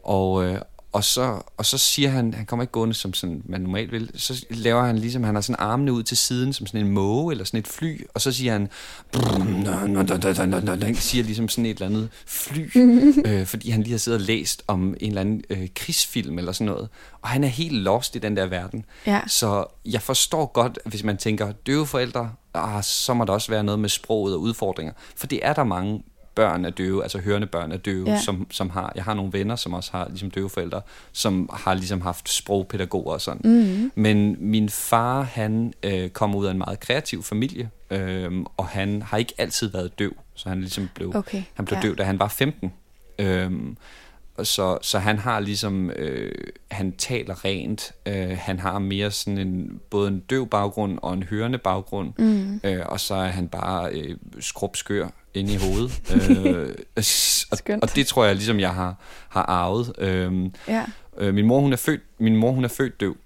og, 0.02 0.44
øh, 0.44 0.60
og, 0.96 1.04
så, 1.04 1.42
og 1.56 1.66
så 1.66 1.78
siger 1.78 2.08
han, 2.08 2.34
han 2.34 2.46
kommer 2.46 2.62
ikke 2.62 2.72
gående, 2.72 2.94
som 2.94 3.14
sådan, 3.14 3.42
man 3.44 3.60
normalt 3.60 3.92
vil, 3.92 4.10
så 4.14 4.46
laver 4.50 4.82
han 4.82 4.98
ligesom, 4.98 5.24
han 5.24 5.34
har 5.34 5.42
sådan 5.42 5.56
armene 5.58 5.92
ud 5.92 6.02
til 6.02 6.16
siden, 6.16 6.52
som 6.52 6.66
sådan 6.66 6.80
en 6.80 6.92
måge, 6.92 7.32
eller 7.32 7.44
sådan 7.44 7.60
et 7.60 7.68
fly, 7.68 8.06
og 8.14 8.20
så 8.20 8.32
siger 8.32 8.52
han, 8.52 8.68
siger 11.00 11.24
ligesom 11.24 11.48
sådan 11.48 11.66
et 11.66 11.70
eller 11.70 11.86
andet 11.86 12.08
fly, 12.26 12.70
øh, 13.26 13.46
fordi 13.46 13.70
han 13.70 13.82
lige 13.82 13.90
har 13.90 13.98
siddet 13.98 14.20
og 14.20 14.26
læst 14.26 14.62
om 14.66 14.96
en 15.00 15.08
eller 15.08 15.20
anden 15.20 15.42
øh, 15.50 15.68
krigsfilm 15.74 16.38
eller 16.38 16.52
sådan 16.52 16.66
noget, 16.66 16.88
og 17.22 17.28
han 17.28 17.44
er 17.44 17.48
helt 17.48 17.74
lost 17.74 18.16
i 18.16 18.18
den 18.18 18.36
der 18.36 18.46
verden. 18.46 18.84
Ja. 19.06 19.20
Så 19.26 19.64
jeg 19.84 20.02
forstår 20.02 20.46
godt, 20.46 20.78
hvis 20.84 21.04
man 21.04 21.16
tænker, 21.16 21.52
døve 21.52 21.86
forældre, 21.86 22.32
ah, 22.54 22.84
så 22.84 23.14
må 23.14 23.24
der 23.24 23.32
også 23.32 23.50
være 23.50 23.64
noget 23.64 23.78
med 23.78 23.88
sproget 23.88 24.34
og 24.34 24.40
udfordringer. 24.40 24.92
For 25.16 25.26
det 25.26 25.40
er 25.42 25.52
der 25.52 25.64
mange 25.64 26.02
børn 26.36 26.64
af 26.64 26.72
døve, 26.72 27.02
altså 27.02 27.18
hørende 27.18 27.46
børn 27.46 27.72
af 27.72 27.80
døve, 27.80 28.10
Ja. 28.10 28.20
som, 28.20 28.46
som 28.50 28.70
har. 28.70 28.92
Jeg 28.94 29.04
har 29.04 29.14
nogle 29.14 29.32
venner, 29.32 29.56
som 29.56 29.74
også 29.74 29.90
har 29.92 30.08
ligesom 30.08 30.30
døve 30.30 30.50
forældre, 30.50 30.80
som 31.12 31.50
har 31.52 31.74
ligesom 31.74 32.00
haft 32.00 32.28
sprogpædagoger 32.28 33.12
og 33.12 33.20
sådan. 33.20 33.40
Mm. 33.44 33.92
Men 33.94 34.36
min 34.38 34.68
far, 34.68 35.22
han 35.22 35.72
øh, 35.82 36.08
kommer 36.10 36.38
ud 36.38 36.46
af 36.46 36.50
en 36.50 36.58
meget 36.58 36.80
kreativ 36.80 37.22
familie, 37.22 37.70
øh, 37.90 38.30
og 38.56 38.66
han 38.66 39.02
har 39.02 39.16
ikke 39.18 39.34
altid 39.38 39.68
været 39.68 39.98
døv, 39.98 40.12
så 40.34 40.48
han 40.48 40.60
ligesom 40.60 40.88
blev, 40.94 41.12
Okay, 41.16 41.42
han 41.54 41.64
blev 41.64 41.76
ja. 41.82 41.88
døv, 41.88 41.96
da 41.96 42.02
han 42.02 42.18
var 42.18 42.28
15. 42.28 42.72
Øhm, 43.18 43.76
og 44.36 44.46
så, 44.46 44.78
så 44.82 44.98
han 44.98 45.18
har 45.18 45.40
ligesom, 45.40 45.90
øh, 45.90 46.32
han 46.70 46.92
taler 46.92 47.44
rent, 47.44 47.92
øh, 48.06 48.36
han 48.40 48.58
har 48.58 48.78
mere 48.78 49.10
sådan 49.10 49.38
en, 49.38 49.80
både 49.90 50.08
en 50.08 50.20
døv 50.20 50.48
baggrund 50.48 50.98
og 51.02 51.14
en 51.14 51.22
hørende 51.22 51.58
baggrund, 51.58 52.12
mm. 52.18 52.60
øh, 52.64 52.82
og 52.86 53.00
så 53.00 53.14
er 53.14 53.26
han 53.28 53.48
bare 53.48 53.90
øh, 53.92 54.16
skrubskør 54.40 55.08
inde 55.36 55.52
i 55.52 55.56
hovedet. 55.56 56.02
øh, 56.46 56.74
og, 57.50 57.58
og 57.82 57.96
det 57.96 58.06
tror 58.06 58.24
jeg 58.24 58.34
ligesom, 58.34 58.60
jeg 58.60 58.74
har, 58.74 58.94
har 59.28 59.42
arvet. 59.42 59.92
Øh, 59.98 60.50
Ja. 60.68 60.84
Øh, 61.18 61.34
min 61.34 61.46
mor, 61.46 61.60
hun 61.60 61.72
er 61.72 61.76
født, 61.76 62.00
min 62.18 62.36
mor, 62.36 62.52
hun 62.52 62.64
er 62.64 62.68
født 62.68 63.00
døv. 63.00 63.16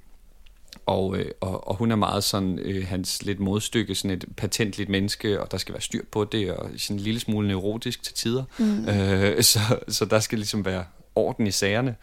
Og, 0.87 1.16
øh, 1.16 1.27
og, 1.40 1.68
og 1.68 1.77
hun 1.77 1.90
er 1.90 1.96
meget 1.96 2.25
sådan 2.25 2.59
øh, 2.59 2.87
hans 2.87 3.23
lidt 3.23 3.40
modstykke, 3.40 3.94
sådan 3.94 4.11
et 4.11 4.25
patentligt 4.37 4.88
menneske, 4.88 5.40
og 5.40 5.51
der 5.51 5.59
skal 5.59 5.73
være 5.73 5.83
styr 5.83 6.05
på 6.12 6.25
det, 6.25 6.53
og 6.53 6.70
sådan 6.77 6.96
en 6.96 7.03
lille 7.03 7.20
smule 7.20 7.49
neurotisk 7.49 8.03
til 8.03 8.14
tider. 8.14 8.44
Mm. 8.59 8.88
Øh, 8.88 9.42
så, 9.53 9.61
så 9.88 10.05
der 10.05 10.20
skal 10.20 10.38
ligesom 10.38 10.64
være 10.64 10.85
orden 11.14 11.46
i 11.46 11.51
sagerne. 11.51 11.94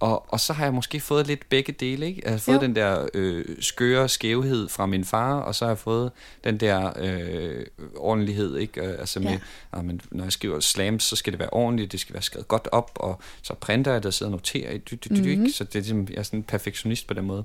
Og, 0.00 0.32
og 0.32 0.40
så 0.40 0.52
har 0.52 0.64
jeg 0.64 0.74
måske 0.74 1.00
fået 1.00 1.26
lidt 1.26 1.48
begge 1.48 1.72
dele, 1.72 2.06
ikke? 2.06 2.20
Jeg 2.24 2.32
har 2.32 2.38
fået 2.38 2.56
Jo. 2.56 2.60
den 2.60 2.76
der 2.76 3.08
øh, 3.14 3.44
skøre 3.60 4.08
skævhed 4.08 4.68
fra 4.68 4.86
min 4.86 5.04
far, 5.04 5.34
og 5.40 5.54
så 5.54 5.64
har 5.64 5.70
jeg 5.70 5.78
fået 5.78 6.12
den 6.44 6.60
der 6.60 6.92
øh, 6.98 7.66
ordentlighed, 7.96 8.56
ikke? 8.56 8.80
Øh, 8.80 8.98
Altså 8.98 9.20
med, 9.20 9.38
Ja. 9.76 9.82
men, 9.82 10.00
når 10.10 10.24
jeg 10.24 10.32
skriver 10.32 10.60
slams, 10.60 11.02
så 11.04 11.16
skal 11.16 11.32
det 11.32 11.40
være 11.40 11.50
ordentligt, 11.52 11.92
det 11.92 12.00
skal 12.00 12.12
være 12.14 12.22
skrevet 12.22 12.48
godt 12.48 12.68
op, 12.72 12.90
og 12.94 13.20
så 13.42 13.54
printer 13.54 13.92
jeg 13.92 14.02
det 14.02 14.06
og 14.06 14.14
sidder 14.14 14.32
og 14.32 14.36
noterer 14.36 14.78
dy, 14.78 14.94
dy, 15.04 15.08
dy, 15.08 15.12
Mhm. 15.20 15.28
mm-hmm. 15.28 15.48
så 15.52 15.64
det 15.64 15.74
er 15.74 15.80
ligesom, 15.80 16.06
jeg 16.10 16.16
er 16.18 16.22
sådan 16.22 16.38
en 16.38 16.44
perfektionist 16.44 17.06
på 17.06 17.14
den 17.14 17.24
måde. 17.24 17.44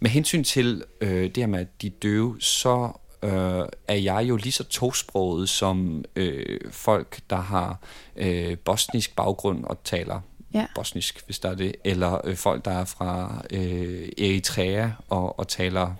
Med 0.00 0.10
hensyn 0.10 0.44
til 0.44 0.84
øh, 1.00 1.22
det 1.24 1.36
her 1.36 1.46
med, 1.46 1.58
at 1.60 1.82
de 1.82 1.90
døve, 1.90 2.36
så 2.40 2.92
øh, 3.24 3.30
er 3.88 3.94
jeg 3.94 4.24
jo 4.28 4.36
lige 4.36 4.52
så 4.52 4.64
tosproget 4.64 5.48
som 5.48 6.04
øh, 6.16 6.60
folk, 6.70 7.18
der 7.30 7.36
har 7.40 7.78
øh, 8.16 8.58
bosnisk 8.58 9.16
baggrund 9.16 9.64
og 9.64 9.78
taler 9.84 10.20
Ja. 10.54 10.66
bosnisk, 10.74 11.22
hvis 11.26 11.38
der 11.38 11.50
er 11.50 11.54
det, 11.54 11.74
eller 11.84 12.20
øh, 12.26 12.36
folk, 12.36 12.64
der 12.64 12.70
er 12.70 12.84
fra 12.84 13.42
øh, 13.50 14.08
Eritrea 14.18 14.88
og, 15.08 15.38
og 15.38 15.48
taler, 15.48 15.92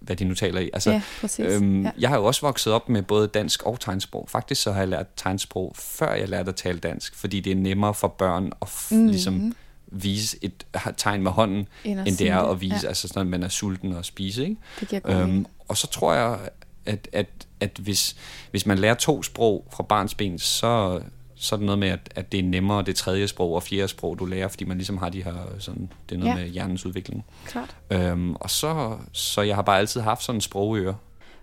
hvad 0.00 0.16
de 0.16 0.24
nu 0.24 0.34
taler 0.34 0.60
i. 0.60 0.70
Altså, 0.72 0.90
Ja, 0.90 1.02
præcis. 1.20 1.46
Øhm, 1.46 1.82
Ja. 1.84 1.90
Jeg 1.98 2.08
har 2.08 2.16
jo 2.16 2.24
også 2.24 2.40
vokset 2.40 2.72
op 2.72 2.88
med 2.88 3.02
både 3.02 3.26
dansk 3.28 3.62
og 3.62 3.80
tegnsprog. 3.80 4.28
Faktisk 4.30 4.62
så 4.62 4.72
har 4.72 4.78
jeg 4.80 4.88
lært 4.88 5.06
tegnsprog, 5.16 5.72
før 5.76 6.14
jeg 6.14 6.28
lærte 6.28 6.48
at 6.48 6.56
tale 6.56 6.78
dansk, 6.78 7.14
fordi 7.16 7.40
det 7.40 7.50
er 7.50 7.56
nemmere 7.56 7.94
for 7.94 8.08
børn 8.08 8.52
at 8.62 8.68
f- 8.68 8.94
mm. 8.94 9.06
ligesom 9.08 9.54
vise 9.92 10.36
et 10.42 10.66
tegn 10.96 11.22
med 11.22 11.30
hånden, 11.30 11.68
End 11.84 12.00
end 12.00 12.16
det 12.16 12.28
er 12.28 12.38
at 12.38 12.60
vise, 12.60 12.76
ja. 12.82 12.88
altså 12.88 13.08
sådan, 13.08 13.20
at 13.20 13.26
man 13.26 13.42
er 13.42 13.48
sulten 13.48 13.92
og 13.92 14.04
spise. 14.04 14.42
Ikke? 14.42 14.56
Det 14.80 14.88
giver 14.88 15.00
mening. 15.04 15.22
Øhm, 15.30 15.46
og 15.68 15.76
så 15.76 15.86
tror 15.86 16.14
jeg, 16.14 16.38
at, 16.86 17.08
at, 17.12 17.26
at 17.60 17.70
hvis, 17.78 18.16
hvis 18.50 18.66
man 18.66 18.78
lærer 18.78 18.94
to 18.94 19.22
sprog 19.22 19.66
fra 19.72 19.82
barns 19.82 20.14
ben, 20.14 20.38
så, 20.38 21.00
så 21.40 21.54
er 21.54 21.56
det 21.56 21.66
noget 21.66 21.78
med, 21.78 21.88
at, 21.88 22.12
at 22.14 22.32
det 22.32 22.40
er 22.40 22.44
nemmere 22.44 22.82
det 22.82 22.96
tredje 22.96 23.28
sprog 23.28 23.54
og 23.54 23.62
fjerde 23.62 23.88
sprog, 23.88 24.18
du 24.18 24.24
lærer, 24.24 24.48
fordi 24.48 24.64
man 24.64 24.76
ligesom 24.76 24.98
har 24.98 25.08
de 25.08 25.24
her, 25.24 25.34
sådan, 25.58 25.88
det 26.08 26.14
er 26.14 26.18
noget 26.18 26.32
ja. 26.32 26.36
med 26.36 26.48
hjernens 26.48 26.86
udvikling. 26.86 27.24
Klart. 27.46 27.76
Øhm, 27.90 28.34
og 28.34 28.50
så, 28.50 28.96
så 29.12 29.42
jeg 29.42 29.54
har 29.54 29.62
bare 29.62 29.78
altid 29.78 30.00
haft 30.00 30.22
sådan 30.22 30.36
en 30.36 30.40
sprogøre. 30.40 30.96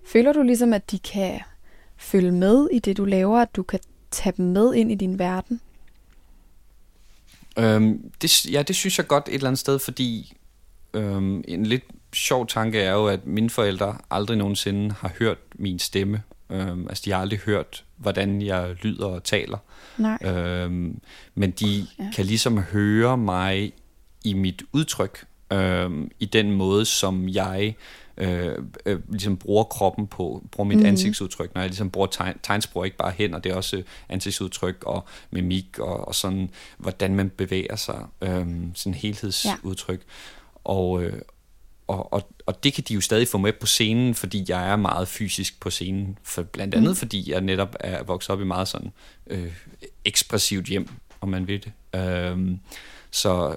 Føler 0.05 0.33
du 0.33 0.41
ligesom, 0.41 0.73
at 0.73 0.91
de 0.91 0.99
kan 0.99 1.39
følge 1.97 2.31
med 2.31 2.67
i 2.71 2.79
det, 2.79 2.97
du 2.97 3.05
laver, 3.05 3.39
at 3.39 3.55
du 3.55 3.63
kan 3.63 3.79
tage 4.11 4.33
dem 4.37 4.45
med 4.45 4.73
ind 4.73 4.91
i 4.91 4.95
din 4.95 5.19
verden? 5.19 5.61
Øhm, 7.59 8.11
det, 8.21 8.51
ja, 8.51 8.61
det 8.61 8.75
synes 8.75 8.97
jeg 8.97 9.07
godt 9.07 9.27
et 9.27 9.33
eller 9.33 9.47
andet 9.47 9.59
sted, 9.59 9.79
fordi 9.79 10.37
øhm, 10.93 11.43
en 11.47 11.65
lidt 11.65 11.83
sjov 12.13 12.47
tanke 12.47 12.81
er 12.81 12.91
jo, 12.91 13.07
at 13.07 13.25
mine 13.25 13.49
forældre 13.49 13.97
aldrig 14.11 14.37
nogensinde 14.37 14.95
har 14.99 15.11
hørt 15.19 15.37
min 15.55 15.79
stemme. 15.79 16.21
Øhm, 16.49 16.87
altså, 16.89 17.01
de 17.05 17.11
har 17.11 17.19
aldrig 17.21 17.39
hørt, 17.39 17.83
hvordan 17.97 18.41
jeg 18.41 18.75
lyder 18.81 19.05
og 19.05 19.23
taler. 19.23 19.57
Nej. 19.97 20.17
Øhm, 20.25 21.01
men 21.35 21.51
de 21.51 21.87
Ja. 21.99 22.11
kan 22.15 22.25
ligesom 22.25 22.57
høre 22.57 23.17
mig 23.17 23.73
i 24.23 24.33
mit 24.33 24.63
udtryk, 24.73 25.25
øhm, 25.53 26.11
i 26.19 26.25
den 26.25 26.51
måde, 26.51 26.85
som 26.85 27.29
jeg 27.29 27.75
øh, 28.17 28.55
øh, 28.85 28.99
ligesom 29.09 29.37
bruger 29.37 29.63
kroppen 29.63 30.07
på, 30.07 30.43
bruger 30.51 30.67
mit 30.67 30.77
mm. 30.77 30.85
ansigtsudtryk, 30.85 31.53
når 31.55 31.61
jeg 31.61 31.69
ligesom 31.69 31.89
bruger 31.89 32.07
tegn, 32.07 32.37
tegnsprog, 32.43 32.85
ikke 32.85 32.97
bare 32.97 33.11
hænder, 33.11 33.39
det 33.39 33.51
er 33.51 33.55
også 33.55 33.83
ansigtsudtryk 34.09 34.83
og 34.85 35.05
mimik 35.31 35.79
og, 35.79 36.07
og 36.07 36.15
sådan, 36.15 36.49
hvordan 36.77 37.15
man 37.15 37.29
bevæger 37.29 37.75
sig, 37.75 38.05
øhm, 38.21 38.71
sådan 38.75 38.93
helhedsudtryk. 38.93 39.99
Ja. 39.99 40.03
Og, 40.63 41.03
øh, 41.03 41.21
og, 41.87 42.13
og, 42.13 42.29
og 42.45 42.63
det 42.63 42.73
kan 42.73 42.83
de 42.87 42.93
jo 42.93 43.01
stadig 43.01 43.27
få 43.27 43.37
med 43.37 43.53
på 43.53 43.65
scenen, 43.67 44.15
fordi 44.15 44.45
jeg 44.47 44.69
er 44.71 44.75
meget 44.75 45.07
fysisk 45.07 45.59
på 45.59 45.69
scenen. 45.69 46.17
For 46.23 46.43
blandt 46.43 46.75
andet 46.75 46.89
mm. 46.89 46.95
fordi 46.95 47.31
jeg 47.31 47.41
netop 47.41 47.75
er 47.79 48.03
vokset 48.03 48.29
op 48.29 48.41
i 48.41 48.43
meget 48.43 48.67
sådan 48.67 48.91
øh, 49.27 49.53
ekspressivt 50.05 50.65
hjem, 50.65 50.89
om 51.21 51.29
man 51.29 51.47
ved 51.47 51.59
det. 51.59 51.71
Øhm, 52.01 52.59
så, 53.11 53.55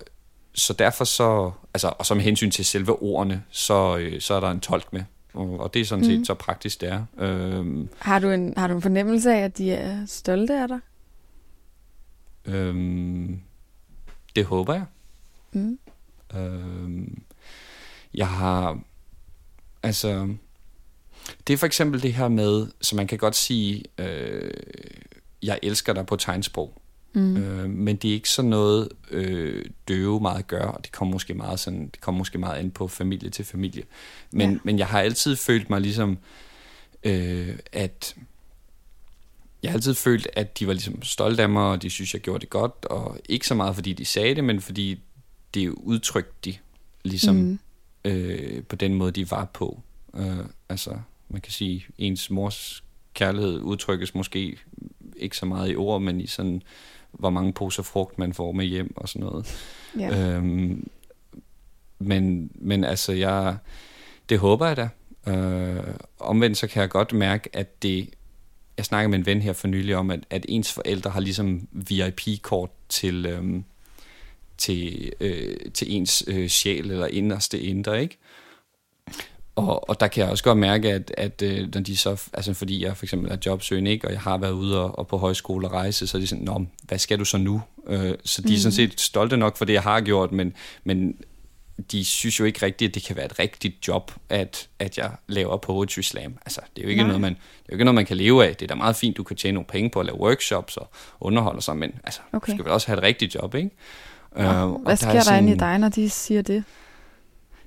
så 0.55 0.73
derfor 0.73 1.05
så, 1.05 1.51
altså, 1.75 1.93
og 1.99 2.07
så 2.07 2.14
med 2.14 2.23
hensyn 2.23 2.51
til 2.51 2.64
selve 2.64 3.03
ordene, 3.03 3.43
så, 3.51 3.97
øh, 3.97 4.21
så 4.21 4.35
er 4.35 4.40
der 4.40 4.51
en 4.51 4.61
tolk 4.61 4.93
med. 4.93 5.03
Og, 5.35 5.61
og 5.61 5.75
det 5.75 5.81
er 5.81 5.85
sådan 5.85 6.05
set 6.05 6.19
Mm. 6.19 6.25
så 6.25 6.35
praktisk 6.35 6.81
det 6.81 6.88
er. 6.88 7.05
Øhm, 7.19 7.88
Har 7.99 8.19
du, 8.19 8.31
en, 8.31 8.55
har 8.57 8.69
du 8.69 8.75
en 8.75 8.83
fornemmelse 8.83 9.33
af, 9.35 9.38
at 9.45 9.59
de 9.59 9.73
er 9.73 10.07
stolte 10.07 10.55
af 10.62 10.69
dig? 10.69 10.79
øhm, 12.45 13.40
det 14.37 14.45
håber 14.45 14.75
jeg. 14.75 14.85
Mm. 15.53 15.79
Øhm, 16.37 17.23
jeg 18.14 18.29
har, 18.29 18.81
altså, 19.83 20.35
det 21.46 21.53
er 21.53 21.57
for 21.57 21.66
eksempel 21.66 22.03
det 22.03 22.12
her 22.12 22.29
med, 22.29 22.66
så 22.81 22.96
man 22.96 23.07
kan 23.07 23.18
godt 23.18 23.37
sige, 23.37 23.85
øh, 23.99 24.51
jeg 25.42 25.59
elsker 25.62 25.92
dig 25.92 26.07
på 26.07 26.16
tegnsprog. 26.16 26.83
Mm. 27.12 27.37
Øh, 27.37 27.70
men 27.70 27.96
det 27.96 28.11
er 28.11 28.14
ikke 28.14 28.31
sådan 28.31 28.51
noget, 28.51 28.88
øh, 29.11 29.64
døve 29.88 30.20
meget 30.20 30.46
gør, 30.46 30.64
og 30.64 30.85
det 30.85 30.92
kommer 30.92 31.12
måske 31.12 31.35
meget, 31.35 31.61
sådan, 31.61 31.88
det 31.88 32.01
kommer 32.01 32.18
måske 32.18 32.38
meget 32.38 32.62
ind 32.62 32.73
på 32.73 32.88
familie 32.88 33.31
til 33.31 33.44
familie. 33.44 33.83
Men, 34.31 34.40
Ja. 34.51 34.53
ja. 34.53 34.59
men 34.64 34.79
jeg 34.79 34.87
har 34.87 35.01
altid 35.01 35.37
følt 35.37 35.70
mig 35.70 35.81
ligesom, 35.81 36.18
øh, 37.05 37.59
at 37.73 38.16
jeg 39.62 39.70
har 39.70 39.77
altid 39.77 39.94
følt, 39.94 40.29
at 40.33 40.59
de 40.59 40.66
var 40.66 40.73
ligesom 40.73 41.03
stolte 41.03 41.42
af 41.42 41.49
mig, 41.49 41.62
og 41.62 41.83
de 41.83 41.90
synes, 41.90 42.14
jeg 42.14 42.23
gjorde 42.23 42.40
det 42.40 42.51
godt, 42.51 42.85
og 42.85 43.18
ikke 43.29 43.46
så 43.46 43.55
meget, 43.55 43.75
fordi 43.75 43.92
de 43.92 44.05
sagde 44.05 44.35
det, 44.35 44.44
men 44.44 44.61
fordi 44.61 45.01
det 45.55 45.68
udtrykte 45.68 46.35
de 46.44 46.57
ligesom 47.05 47.37
Mm. 47.37 47.59
Øh, 48.05 48.63
på 48.63 48.77
den 48.77 48.95
måde, 48.95 49.13
de 49.13 49.31
var 49.31 49.45
på. 49.45 49.81
Øh, 50.15 50.45
altså, 50.69 50.99
man 51.29 51.41
kan 51.41 51.53
sige, 51.53 51.87
ens 51.99 52.31
mors 52.31 52.85
kærlighed 53.15 53.61
udtrykkes 53.61 54.15
måske 54.15 54.59
ikke 55.17 55.37
så 55.37 55.47
meget 55.47 55.73
i 55.73 55.77
ord, 55.77 56.03
men 56.03 56.21
i 56.21 56.27
sådan, 56.27 56.63
hvor 57.13 57.31
mange 57.31 57.53
poser 57.53 57.83
frugt 57.83 58.19
man 58.19 58.33
får 58.33 58.53
med 58.53 58.65
hjem 58.65 58.93
og 58.97 59.09
sådan 59.09 59.27
noget. 59.27 59.67
Ja. 59.99 60.35
Øhm, 60.35 60.89
men, 61.99 62.51
men 62.55 62.85
altså, 62.85 63.13
jeg, 63.13 63.57
det 64.29 64.39
håber 64.39 64.67
jeg 64.67 64.77
da. 64.77 64.89
Øh, 65.33 65.95
omvendt 66.19 66.59
så 66.59 66.67
kan 66.67 66.81
jeg 66.81 66.91
godt 66.91 67.13
mærke, 67.13 67.57
at 67.57 67.83
det... 67.83 68.09
Jeg 68.77 68.85
snakker 68.85 69.09
med 69.09 69.19
en 69.19 69.27
ven 69.27 69.43
her 69.43 69.53
for 69.53 69.69
nylig 69.69 69.97
om, 69.97 70.11
at, 70.11 70.21
at 70.31 70.47
ens 70.49 70.73
forældre 70.73 71.11
har 71.11 71.21
ligesom 71.21 71.69
VIP-kort 71.73 72.71
til, 72.89 73.27
øhm, 73.27 73.65
til, 74.61 75.12
øh, 75.20 75.57
til 75.75 75.94
ens 75.94 76.25
øh, 76.27 76.49
sjæl 76.49 76.90
eller 76.90 77.07
inderste 77.07 77.61
indre, 77.61 78.03
ikke? 78.03 78.18
Og, 79.57 79.88
og 79.88 80.01
der 80.01 80.09
kan 80.09 80.23
jeg 80.23 80.31
også 80.31 80.44
godt 80.44 80.59
mærke, 80.59 80.92
at, 80.92 81.14
at 81.16 81.42
øh, 81.42 81.68
når 81.75 81.81
de 81.81 81.96
så, 81.96 82.23
altså 82.33 82.55
fordi 82.55 82.85
jeg 82.85 82.96
for 82.96 83.05
eksempel 83.05 83.31
er 83.31 83.37
jobsøgende, 83.46 83.90
ikke, 83.90 84.07
og 84.07 84.12
jeg 84.12 84.20
har 84.20 84.38
været 84.38 84.53
ude 84.53 84.81
og, 84.85 84.99
og 84.99 85.07
på 85.07 85.18
højskole 85.18 85.66
og 85.68 85.73
rejse, 85.73 86.07
så 86.07 86.16
er 86.16 86.20
de 86.20 86.27
sådan, 86.27 86.44
Nå, 86.44 86.64
hvad 86.83 86.99
skal 86.99 87.18
du 87.18 87.25
så 87.25 87.38
nu? 87.38 87.62
Øh, 87.87 88.14
så 88.25 88.42
de 88.42 88.49
mm. 88.49 88.55
er 88.55 88.59
sådan 88.59 88.68
mm. 88.68 88.90
set 88.90 89.01
stolte 89.01 89.37
nok 89.37 89.57
for 89.57 89.64
det, 89.64 89.73
jeg 89.73 89.83
har 89.83 90.01
gjort, 90.01 90.33
men, 90.33 90.55
men 90.85 91.16
de 91.92 92.05
synes 92.05 92.40
jo 92.40 92.44
ikke 92.44 92.66
rigtigt, 92.66 92.88
at 92.88 92.94
det 92.94 93.03
kan 93.03 93.16
være 93.16 93.25
et 93.25 93.38
rigtigt 93.38 93.88
job, 93.88 94.12
at, 94.29 94.68
at 94.79 94.99
jeg 94.99 95.11
laver 95.29 95.57
poetry 95.57 96.01
slam. 96.01 96.38
Altså, 96.46 96.61
det 96.77 96.83
er 96.83 96.87
jo 96.87 96.90
ikke 96.90 97.05
noget, 97.05 97.20
man, 97.20 97.33
det 97.33 97.38
er 97.38 97.66
jo 97.70 97.75
ikke 97.75 97.85
noget, 97.85 97.94
man 97.94 98.07
kan 98.07 98.16
leve 98.16 98.46
af. 98.46 98.57
Det 98.57 98.62
er 98.62 98.68
da 98.68 98.75
meget 98.75 98.96
fint, 98.96 99.16
du 99.16 99.23
kan 99.23 99.37
tjene 99.37 99.55
nogle 99.55 99.66
penge 99.66 99.90
på 99.90 100.01
at 100.01 100.07
lave 100.07 100.20
workshops 100.20 100.77
og 100.77 100.90
underholde 101.20 101.62
sig, 101.62 101.77
men 101.77 101.92
altså, 102.05 102.20
okay. 102.33 102.53
du 102.53 102.57
skal 102.57 102.64
vel 102.64 102.73
også 102.73 102.87
have 102.87 102.96
et 102.96 103.03
rigtigt 103.03 103.35
job, 103.35 103.55
ikke? 103.55 103.70
Ja, 104.37 104.66
uh, 104.66 104.83
hvad 104.83 104.97
sker 104.97 105.12
der, 105.12 105.23
der 105.23 105.37
inde 105.37 105.53
i 105.53 105.57
dig, 105.57 105.79
når 105.79 105.88
de 105.88 106.11
siger 106.11 106.43
det? 106.43 106.64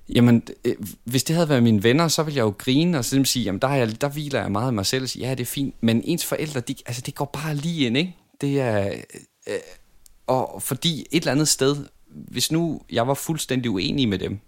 Jamen, 0.10 0.44
øh, 0.66 0.76
hvis 1.04 1.24
det 1.24 1.36
havde 1.36 1.50
været 1.50 1.64
mine 1.64 1.84
venner, 1.84 2.08
så 2.08 2.24
ville 2.24 2.38
jeg 2.38 2.44
jo 2.44 2.54
grine 2.58 2.98
og 2.98 3.06
sådan 3.06 3.26
sige, 3.26 3.44
jamen 3.44 3.62
der, 3.62 3.70
jeg, 3.70 4.02
der 4.02 4.10
hviler 4.10 4.42
jeg 4.42 4.52
meget 4.52 4.68
af 4.68 4.74
mig 4.74 4.86
selv 4.86 5.04
og 5.04 5.10
sige, 5.10 5.28
ja, 5.28 5.32
det 5.32 5.42
er 5.42 5.46
fint. 5.46 5.76
Men 5.82 6.02
ens 6.06 6.26
forældre, 6.26 6.60
de, 6.60 6.76
altså, 6.86 7.02
det 7.02 7.16
går 7.16 7.26
bare 7.26 7.56
lige 7.56 7.86
ind, 7.86 7.98
ikke? 7.98 8.16
Det 8.42 8.60
er... 8.62 8.94
Øh, 9.48 9.56
og 10.28 10.62
fordi 10.62 11.06
et 11.12 11.22
eller 11.22 11.32
andet 11.32 11.48
sted, 11.48 11.76
hvis 12.08 12.52
nu 12.52 12.82
jeg 12.92 13.08
var 13.08 13.14
fuldstændig 13.14 13.72
uenig 13.72 14.10
med 14.10 14.20
dem, 14.20 14.40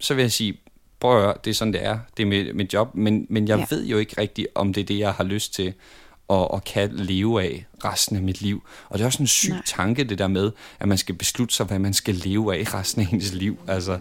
så 0.00 0.14
vil 0.14 0.22
jeg 0.22 0.32
sige, 0.32 0.60
prøv 1.00 1.16
at 1.16 1.22
høre, 1.22 1.34
det 1.44 1.50
er 1.50 1.54
sådan, 1.54 1.72
det 1.72 1.84
er. 1.84 1.98
Det 2.16 2.22
er 2.22 2.26
mit, 2.26 2.56
mit 2.56 2.74
job. 2.74 2.94
Men, 2.94 3.26
men 3.28 3.48
jeg 3.48 3.58
ja. 3.58 3.66
ved 3.70 3.86
jo 3.86 3.98
ikke 3.98 4.20
rigtigt, 4.20 4.48
om 4.54 4.72
det 4.72 4.80
er 4.80 4.84
det, 4.84 4.98
jeg 4.98 5.12
har 5.12 5.24
lyst 5.24 5.54
til 5.54 5.74
og, 6.30 6.50
og 6.50 6.64
kan 6.64 6.90
leve 6.92 7.42
af 7.42 7.66
resten 7.84 8.16
af 8.16 8.22
mit 8.22 8.40
liv. 8.40 8.62
Og 8.88 8.98
det 8.98 9.04
er 9.04 9.06
også 9.06 9.22
en 9.22 9.26
syg 9.26 9.50
Nej. 9.50 9.62
tanke, 9.66 10.04
det 10.04 10.18
der 10.18 10.28
med, 10.28 10.52
at 10.80 10.88
man 10.88 10.98
skal 10.98 11.14
beslutte 11.14 11.54
sig, 11.54 11.66
hvad 11.66 11.78
man 11.78 11.94
skal 11.94 12.14
leve 12.14 12.58
af 12.58 12.74
resten 12.74 13.02
af 13.02 13.06
ens 13.12 13.32
liv. 13.32 13.58
Altså, 13.68 13.98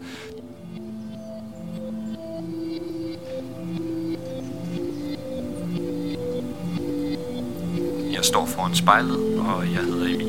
Jeg 8.14 8.26
står 8.26 8.46
foran 8.46 8.76
spejlet, 8.76 9.40
og 9.40 9.64
jeg 9.74 9.82
hedder 9.82 10.16
Emil. 10.16 10.29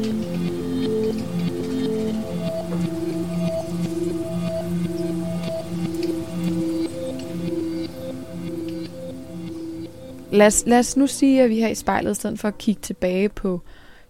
Lad 10.32 10.46
os, 10.46 10.64
lad 10.66 10.78
os 10.78 10.96
nu 10.96 11.06
sige, 11.06 11.42
at 11.42 11.50
vi 11.50 11.60
her 11.60 11.68
i 11.68 11.74
spejlet, 11.74 12.10
i 12.10 12.14
stedet 12.14 12.38
for 12.38 12.48
at 12.48 12.58
kigge 12.58 12.80
tilbage 12.80 13.28
på 13.28 13.62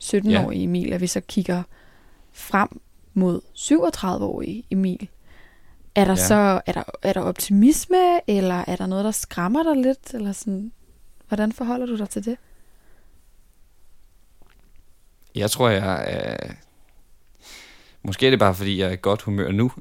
17-årige 0.05 0.61
ja. 0.61 0.65
Emil, 0.65 0.93
at 0.93 1.01
vi 1.01 1.07
så 1.07 1.21
kigger 1.21 1.63
frem 2.33 2.81
mod 3.15 3.41
37-årige 3.55 4.65
Emil. 4.71 5.09
Er 5.95 6.05
der 6.05 6.13
ja. 6.13 6.17
så 6.17 6.61
er 6.67 6.73
der, 6.73 6.83
er 7.03 7.13
der 7.13 7.21
optimisme, 7.21 8.31
eller 8.31 8.65
er 8.67 8.77
der 8.77 8.87
noget, 8.87 9.05
der 9.05 9.11
skræmmer 9.11 9.63
dig 9.63 9.83
lidt? 9.83 10.15
Eller 10.15 10.33
sådan, 10.33 10.73
hvordan 11.29 11.53
forholder 11.53 11.87
du 11.87 11.97
dig 11.97 12.09
til 12.09 12.25
det? 12.25 12.37
Jeg 15.35 15.51
tror, 15.51 15.69
jeg 15.69 16.05
er... 16.07 16.37
Måske 18.03 18.27
er 18.27 18.31
det 18.31 18.39
bare, 18.39 18.55
fordi 18.55 18.81
jeg 18.81 18.89
er 18.89 18.93
i 18.93 18.99
godt 19.03 19.23
humør 19.23 19.51
nu. 19.51 19.73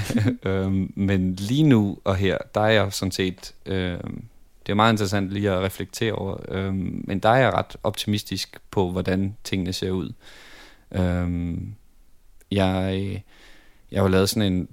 øhm, 0.50 0.92
men 0.96 1.34
lige 1.34 1.62
nu 1.62 1.98
og 2.04 2.16
her, 2.16 2.38
der 2.54 2.60
er 2.60 2.68
jeg 2.70 2.92
sådan 2.92 3.12
set... 3.12 3.54
Øhm, 3.66 4.24
det 4.68 4.72
er 4.72 4.76
meget 4.76 4.92
interessant 4.92 5.30
lige 5.30 5.50
at 5.50 5.60
reflektere 5.62 6.12
over. 6.12 6.36
Øhm, 6.48 7.04
men 7.04 7.18
der 7.18 7.28
er 7.28 7.36
jeg 7.36 7.52
ret 7.52 7.76
optimistisk 7.82 8.58
på, 8.70 8.90
hvordan 8.90 9.36
tingene 9.44 9.72
ser 9.72 9.90
ud. 9.90 10.12
Øhm, 10.92 11.74
jeg, 12.50 13.22
jeg 13.90 14.02
har 14.02 14.08
lavet 14.08 14.28
sådan 14.28 14.52
en, 14.52 14.68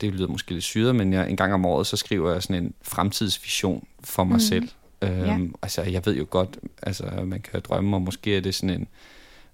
det 0.00 0.12
lyder 0.12 0.28
måske 0.28 0.52
lidt 0.52 0.64
syret, 0.64 0.96
men 0.96 1.12
jeg, 1.12 1.30
en 1.30 1.36
gang 1.36 1.54
om 1.54 1.66
året, 1.66 1.86
så 1.86 1.96
skriver 1.96 2.32
jeg 2.32 2.42
sådan 2.42 2.64
en 2.64 2.74
fremtidsvision 2.82 3.86
for 4.04 4.24
mig 4.24 4.34
mm. 4.34 4.40
selv. 4.40 4.68
Øhm, 5.02 5.24
ja. 5.24 5.38
Altså, 5.62 5.82
jeg 5.82 6.06
ved 6.06 6.16
jo 6.16 6.26
godt, 6.30 6.58
altså, 6.82 7.04
man 7.24 7.40
kan 7.40 7.60
drømme, 7.60 7.96
og 7.96 8.02
måske 8.02 8.36
er 8.36 8.40
det 8.40 8.54
sådan 8.54 8.80
en 8.80 8.88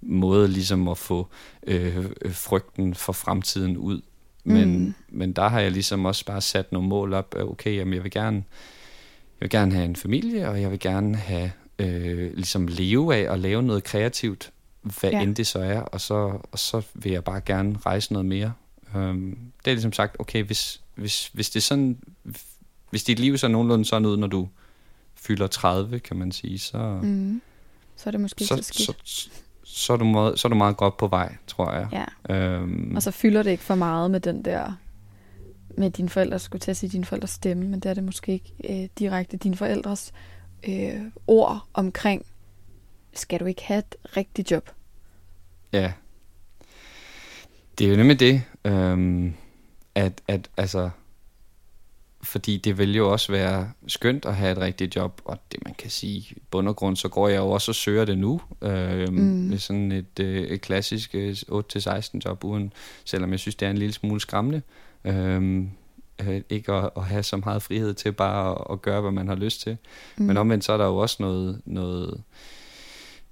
måde 0.00 0.48
ligesom 0.48 0.88
at 0.88 0.98
få 0.98 1.28
øh, 1.66 2.06
frygten 2.30 2.94
for 2.94 3.12
fremtiden 3.12 3.76
ud. 3.76 4.00
Men, 4.44 4.78
mm. 4.78 4.94
men 5.08 5.32
der 5.32 5.48
har 5.48 5.60
jeg 5.60 5.72
ligesom 5.72 6.04
også 6.04 6.24
bare 6.24 6.40
sat 6.40 6.72
nogle 6.72 6.88
mål 6.88 7.12
op. 7.12 7.34
Okay, 7.38 7.76
jamen 7.76 7.94
jeg 7.94 8.02
vil 8.02 8.10
gerne 8.10 8.44
jeg 9.40 9.44
vil 9.44 9.50
gerne 9.50 9.72
have 9.72 9.84
en 9.84 9.96
familie, 9.96 10.48
og 10.48 10.60
jeg 10.60 10.70
vil 10.70 10.78
gerne 10.78 11.16
have 11.16 11.52
øh, 11.78 12.34
ligesom 12.34 12.66
leve 12.68 13.14
af 13.16 13.30
og 13.30 13.38
lave 13.38 13.62
noget 13.62 13.84
kreativt, 13.84 14.52
hvad 14.82 15.10
ja. 15.10 15.20
end 15.20 15.36
det 15.36 15.46
så 15.46 15.58
er, 15.58 15.80
og 15.80 16.00
så, 16.00 16.38
og 16.52 16.58
så 16.58 16.82
vil 16.94 17.12
jeg 17.12 17.24
bare 17.24 17.40
gerne 17.40 17.78
rejse 17.86 18.12
noget 18.12 18.26
mere. 18.26 18.52
Um, 18.94 19.38
det 19.64 19.70
er 19.70 19.74
ligesom 19.74 19.92
sagt, 19.92 20.16
okay, 20.18 20.42
hvis, 20.42 20.80
hvis, 20.94 21.30
hvis 21.32 21.50
det 21.50 21.56
er 21.56 21.62
sådan, 21.62 21.98
hvis 22.90 23.04
dit 23.04 23.18
liv 23.18 23.38
ser 23.38 23.48
nogenlunde 23.48 23.84
sådan 23.84 24.06
ud, 24.06 24.16
når 24.16 24.26
du 24.26 24.48
fylder 25.14 25.46
30, 25.46 25.98
kan 25.98 26.16
man 26.16 26.32
sige, 26.32 26.58
så... 26.58 26.98
Mm. 27.02 27.42
Så 27.96 28.08
er 28.08 28.10
det 28.10 28.20
måske 28.20 28.44
så, 28.44 28.56
så 28.56 28.62
skidt. 28.62 29.08
Så, 29.08 29.28
så, 29.64 29.92
er 29.92 29.96
du 29.96 30.04
meget, 30.04 30.38
så 30.38 30.48
er 30.48 30.50
du 30.50 30.56
meget 30.56 30.76
godt 30.76 30.96
på 30.96 31.06
vej, 31.06 31.36
tror 31.46 31.72
jeg. 31.72 32.06
Ja. 32.28 32.58
Um, 32.60 32.92
og 32.96 33.02
så 33.02 33.10
fylder 33.10 33.42
det 33.42 33.50
ikke 33.50 33.64
for 33.64 33.74
meget 33.74 34.10
med 34.10 34.20
den 34.20 34.44
der 34.44 34.72
med 35.76 35.90
dine 35.90 36.08
forældre, 36.08 36.38
skulle 36.38 36.60
til 36.60 36.70
at 36.70 36.76
sige 36.76 36.90
dine 36.90 37.04
forældres 37.04 37.30
stemme, 37.30 37.64
men 37.68 37.80
det 37.80 37.90
er 37.90 37.94
det 37.94 38.04
måske 38.04 38.32
ikke 38.32 38.52
øh, 38.70 38.88
direkte 38.98 39.36
dine 39.36 39.56
forældres 39.56 40.12
øh, 40.68 41.00
ord 41.26 41.68
omkring, 41.74 42.26
skal 43.14 43.40
du 43.40 43.44
ikke 43.44 43.62
have 43.64 43.78
et 43.78 43.96
rigtigt 44.16 44.50
job? 44.50 44.70
Ja. 45.72 45.92
Det 47.78 47.86
er 47.86 47.90
jo 47.90 47.96
nemlig 47.96 48.20
det, 48.20 48.42
øhm, 48.64 49.34
at, 49.94 50.22
at 50.28 50.50
altså, 50.56 50.90
fordi 52.22 52.56
det 52.56 52.78
vil 52.78 52.96
jo 52.96 53.12
også 53.12 53.32
være 53.32 53.72
skønt 53.86 54.24
at 54.24 54.36
have 54.36 54.52
et 54.52 54.58
rigtigt 54.58 54.96
job, 54.96 55.20
og 55.24 55.38
det 55.52 55.64
man 55.64 55.74
kan 55.74 55.90
sige, 55.90 56.16
i 56.16 56.42
bund 56.50 56.68
og 56.68 56.76
grund, 56.76 56.96
så 56.96 57.08
går 57.08 57.28
jeg 57.28 57.38
jo 57.38 57.50
også 57.50 57.70
og 57.70 57.74
søger 57.74 58.04
det 58.04 58.18
nu, 58.18 58.40
øhm, 58.62 59.14
mm. 59.14 59.20
med 59.20 59.58
sådan 59.58 59.92
et, 59.92 60.20
øh, 60.20 60.42
et 60.42 60.60
klassisk 60.60 61.14
8-16 61.14 61.18
øh, 61.18 62.20
job, 62.24 62.44
uden, 62.44 62.72
selvom 63.04 63.30
jeg 63.30 63.38
synes, 63.38 63.54
det 63.54 63.66
er 63.66 63.70
en 63.70 63.78
lille 63.78 63.92
smule 63.92 64.20
skræmmende. 64.20 64.62
Øhm, 65.04 65.70
øh, 66.20 66.42
ikke 66.48 66.72
at, 66.72 66.90
at 66.96 67.04
have 67.04 67.22
så 67.22 67.36
meget 67.36 67.62
frihed 67.62 67.94
til 67.94 68.12
bare 68.12 68.50
at, 68.50 68.66
at 68.70 68.82
gøre, 68.82 69.00
hvad 69.00 69.10
man 69.10 69.28
har 69.28 69.34
lyst 69.34 69.60
til. 69.60 69.76
Mm. 70.16 70.24
Men 70.24 70.36
omvendt 70.36 70.64
så 70.64 70.72
er 70.72 70.76
der 70.76 70.86
jo 70.86 70.96
også 70.96 71.16
noget, 71.20 71.60
noget, 71.64 72.22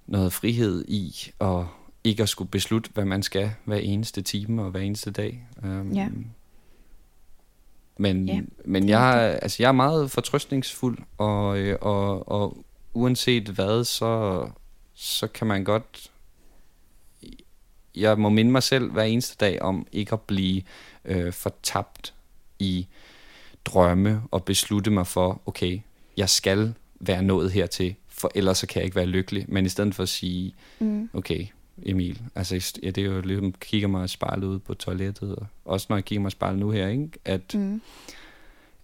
noget 0.06 0.32
frihed 0.32 0.84
i 0.88 1.30
at 1.40 1.64
ikke 2.04 2.22
at 2.22 2.28
skulle 2.28 2.50
beslutte, 2.50 2.90
hvad 2.94 3.04
man 3.04 3.22
skal 3.22 3.50
hver 3.64 3.76
eneste 3.76 4.22
time 4.22 4.62
og 4.62 4.70
hver 4.70 4.80
eneste 4.80 5.10
dag. 5.10 5.46
Um, 5.62 5.92
ja. 5.92 6.08
Men, 7.98 8.28
ja, 8.28 8.40
men 8.64 8.88
jeg, 8.88 9.38
altså, 9.42 9.62
jeg 9.62 9.68
er 9.68 9.72
meget 9.72 10.10
fortrøstningsfuld, 10.10 10.98
og, 11.18 11.58
øh, 11.58 11.78
og, 11.80 12.28
og 12.28 12.64
uanset 12.94 13.48
hvad, 13.48 13.84
så, 13.84 14.46
så 14.94 15.26
kan 15.26 15.46
man 15.46 15.64
godt... 15.64 16.10
Jeg 17.94 18.18
må 18.18 18.28
minde 18.28 18.50
mig 18.50 18.62
selv 18.62 18.90
hver 18.92 19.02
eneste 19.02 19.36
dag 19.40 19.62
om 19.62 19.86
ikke 19.92 20.12
at 20.12 20.20
blive 20.20 20.62
øh, 21.06 21.32
fortabt 21.32 22.14
i 22.58 22.86
drømme 23.64 24.22
og 24.30 24.44
beslutte 24.44 24.90
mig 24.90 25.06
for, 25.06 25.42
okay, 25.46 25.80
jeg 26.16 26.28
skal 26.28 26.74
være 27.00 27.22
nået 27.22 27.52
hertil, 27.52 27.94
for 28.08 28.30
ellers 28.34 28.58
så 28.58 28.66
kan 28.66 28.76
jeg 28.76 28.84
ikke 28.84 28.96
være 28.96 29.06
lykkelig. 29.06 29.44
Men 29.48 29.66
i 29.66 29.68
stedet 29.68 29.94
for 29.94 30.02
at 30.02 30.08
sige, 30.08 30.54
mm. 30.78 31.10
okay, 31.12 31.46
Emil, 31.82 32.22
altså 32.34 32.78
ja, 32.82 32.90
det 32.90 33.04
er 33.04 33.06
jo 33.06 33.20
ligesom, 33.20 33.52
kigger 33.52 33.88
mig 33.88 34.10
spejlet 34.10 34.46
ud 34.46 34.58
på 34.58 34.74
toilettet, 34.74 35.36
og 35.36 35.46
også 35.64 35.86
når 35.88 35.96
jeg 35.96 36.04
kigger 36.04 36.22
mig 36.22 36.32
spejlet 36.32 36.58
nu 36.58 36.70
her, 36.70 36.88
ikke? 36.88 37.10
at, 37.24 37.54
mm. 37.54 37.82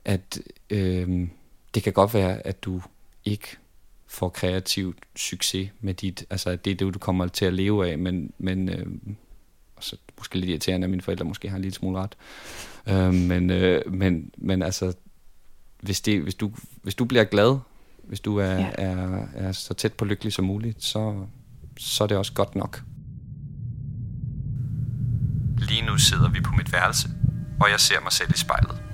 at 0.04 0.40
øh, 0.70 1.28
det 1.74 1.82
kan 1.82 1.92
godt 1.92 2.14
være, 2.14 2.46
at 2.46 2.64
du 2.64 2.82
ikke 3.24 3.56
får 4.06 4.28
kreativt 4.28 4.98
succes 5.16 5.70
med 5.80 5.94
dit, 5.94 6.24
altså 6.30 6.56
det 6.56 6.70
er 6.70 6.74
det, 6.74 6.94
du 6.94 6.98
kommer 6.98 7.26
til 7.26 7.44
at 7.44 7.54
leve 7.54 7.90
af, 7.90 7.98
men, 7.98 8.32
men 8.38 8.68
øh, 8.68 8.87
så 9.82 9.96
måske 10.18 10.38
lidt 10.38 10.50
irriterende, 10.50 10.84
at 10.84 10.90
mine 10.90 11.02
forældre 11.02 11.24
måske 11.24 11.48
har 11.48 11.56
en 11.56 11.62
lille 11.62 11.74
smule 11.74 11.98
ret. 11.98 12.16
Øh, 12.86 13.14
men, 13.14 13.50
øh, 13.50 13.92
men, 13.92 14.30
men 14.38 14.62
altså, 14.62 14.92
hvis, 15.80 16.00
det, 16.00 16.22
hvis, 16.22 16.34
du, 16.34 16.52
hvis 16.82 16.94
du 16.94 17.04
bliver 17.04 17.24
glad, 17.24 17.58
hvis 18.02 18.20
du 18.20 18.36
er, 18.36 18.54
ja. 18.54 18.70
er, 18.74 19.26
er 19.34 19.52
så 19.52 19.74
tæt 19.74 19.92
på 19.92 20.04
lykkelig 20.04 20.32
som 20.32 20.44
muligt, 20.44 20.84
så, 20.84 21.26
så 21.78 22.04
er 22.04 22.08
det 22.08 22.16
også 22.16 22.32
godt 22.32 22.54
nok. 22.54 22.82
Lige 25.58 25.82
nu 25.86 25.98
sidder 25.98 26.30
vi 26.30 26.40
på 26.40 26.52
mit 26.56 26.72
værelse, 26.72 27.08
og 27.60 27.70
jeg 27.70 27.80
ser 27.80 28.00
mig 28.02 28.12
selv 28.12 28.30
i 28.34 28.38
spejlet. 28.38 28.91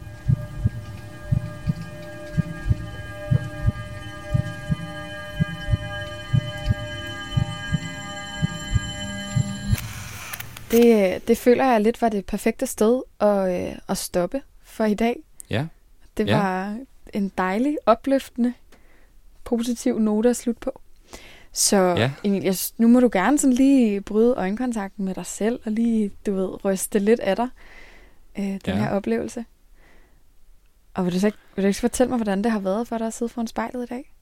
Det, 10.70 11.28
det 11.28 11.38
føler 11.38 11.64
jeg 11.64 11.80
lidt 11.80 12.02
var 12.02 12.08
det 12.08 12.26
perfekte 12.26 12.66
sted 12.66 13.02
at, 13.20 13.68
øh, 13.70 13.78
at 13.88 13.98
stoppe 13.98 14.42
for 14.62 14.84
i 14.84 14.94
dag. 14.94 15.16
Ja. 15.50 15.66
Det 16.16 16.26
Ja. 16.28 16.36
var 16.38 16.78
en 17.14 17.32
dejlig, 17.38 17.76
opløftende, 17.86 18.54
positiv 19.44 19.98
note 19.98 20.28
at 20.30 20.36
slutte 20.36 20.60
på. 20.60 20.80
Så 21.52 21.76
Ja. 21.76 22.12
Emil, 22.24 22.42
jeg, 22.42 22.54
nu 22.78 22.88
må 22.88 23.00
du 23.00 23.08
gerne 23.12 23.38
sådan 23.38 23.52
lige 23.54 24.00
bryde 24.00 24.34
øjenkontakten 24.34 25.04
med 25.04 25.14
dig 25.14 25.26
selv, 25.26 25.60
og 25.64 25.72
lige, 25.72 26.10
du 26.26 26.34
ved, 26.34 26.64
ryste 26.64 26.98
lidt 26.98 27.20
af 27.20 27.36
dig, 27.36 27.48
øh, 28.38 28.44
den 28.44 28.60
Ja. 28.66 28.74
her 28.74 28.90
oplevelse. 28.90 29.44
Og 30.94 31.04
vil 31.04 31.14
du, 31.14 31.20
så 31.20 31.26
ikke, 31.26 31.38
vil 31.56 31.62
du 31.62 31.68
ikke 31.68 31.80
fortælle 31.80 32.08
mig, 32.08 32.16
hvordan 32.18 32.44
det 32.44 32.52
har 32.52 32.58
været 32.60 32.88
for 32.88 32.98
dig 32.98 33.06
at 33.06 33.14
sidde 33.14 33.28
foran 33.28 33.46
spejlet 33.46 33.82
i 33.82 33.86
dag? 33.86 34.12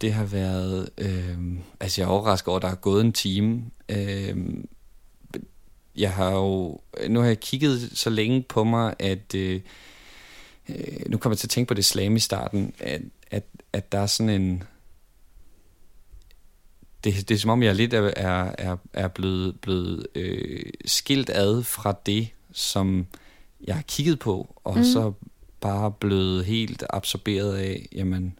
Det 0.00 0.12
har 0.12 0.24
været... 0.24 0.88
Øh, 0.98 1.38
altså, 1.80 2.00
jeg 2.00 2.06
er 2.06 2.12
overrasket 2.12 2.48
over, 2.48 2.56
at 2.56 2.62
der 2.62 2.68
er 2.68 2.74
gået 2.74 3.04
en 3.04 3.12
time. 3.12 3.64
Øh, 3.88 4.36
jeg 5.96 6.12
har 6.12 6.30
jo... 6.30 6.80
Nu 7.08 7.20
har 7.20 7.26
jeg 7.26 7.40
kigget 7.40 7.90
så 7.94 8.10
længe 8.10 8.42
på 8.42 8.64
mig, 8.64 8.94
at... 8.98 9.34
Øh, 9.34 9.60
øh, 10.68 10.76
nu 11.06 11.16
kommer 11.18 11.34
jeg 11.34 11.38
til 11.38 11.46
at 11.46 11.50
tænke 11.50 11.68
på 11.68 11.74
det 11.74 11.84
slam 11.84 12.16
i 12.16 12.20
starten, 12.20 12.74
at, 12.78 13.02
at, 13.30 13.44
at 13.72 13.92
der 13.92 13.98
er 13.98 14.06
sådan 14.06 14.42
en... 14.42 14.62
Det, 17.04 17.28
det 17.28 17.34
er 17.34 17.38
som 17.38 17.50
om, 17.50 17.62
jeg 17.62 17.74
lidt 17.74 17.94
er, 17.94 18.12
er, 18.16 18.76
er, 18.92 19.08
blevet, 19.08 19.60
blevet 19.60 20.06
øh, 20.14 20.62
skilt 20.84 21.30
ad 21.30 21.62
fra 21.62 21.94
det, 22.06 22.28
som 22.52 23.06
jeg 23.66 23.74
har 23.74 23.82
kigget 23.82 24.18
på, 24.18 24.54
og 24.64 24.78
mm. 24.78 24.84
så 24.84 25.12
bare 25.60 25.92
blevet 25.92 26.44
helt 26.44 26.84
absorberet 26.90 27.56
af, 27.56 27.88
jamen, 27.92 28.38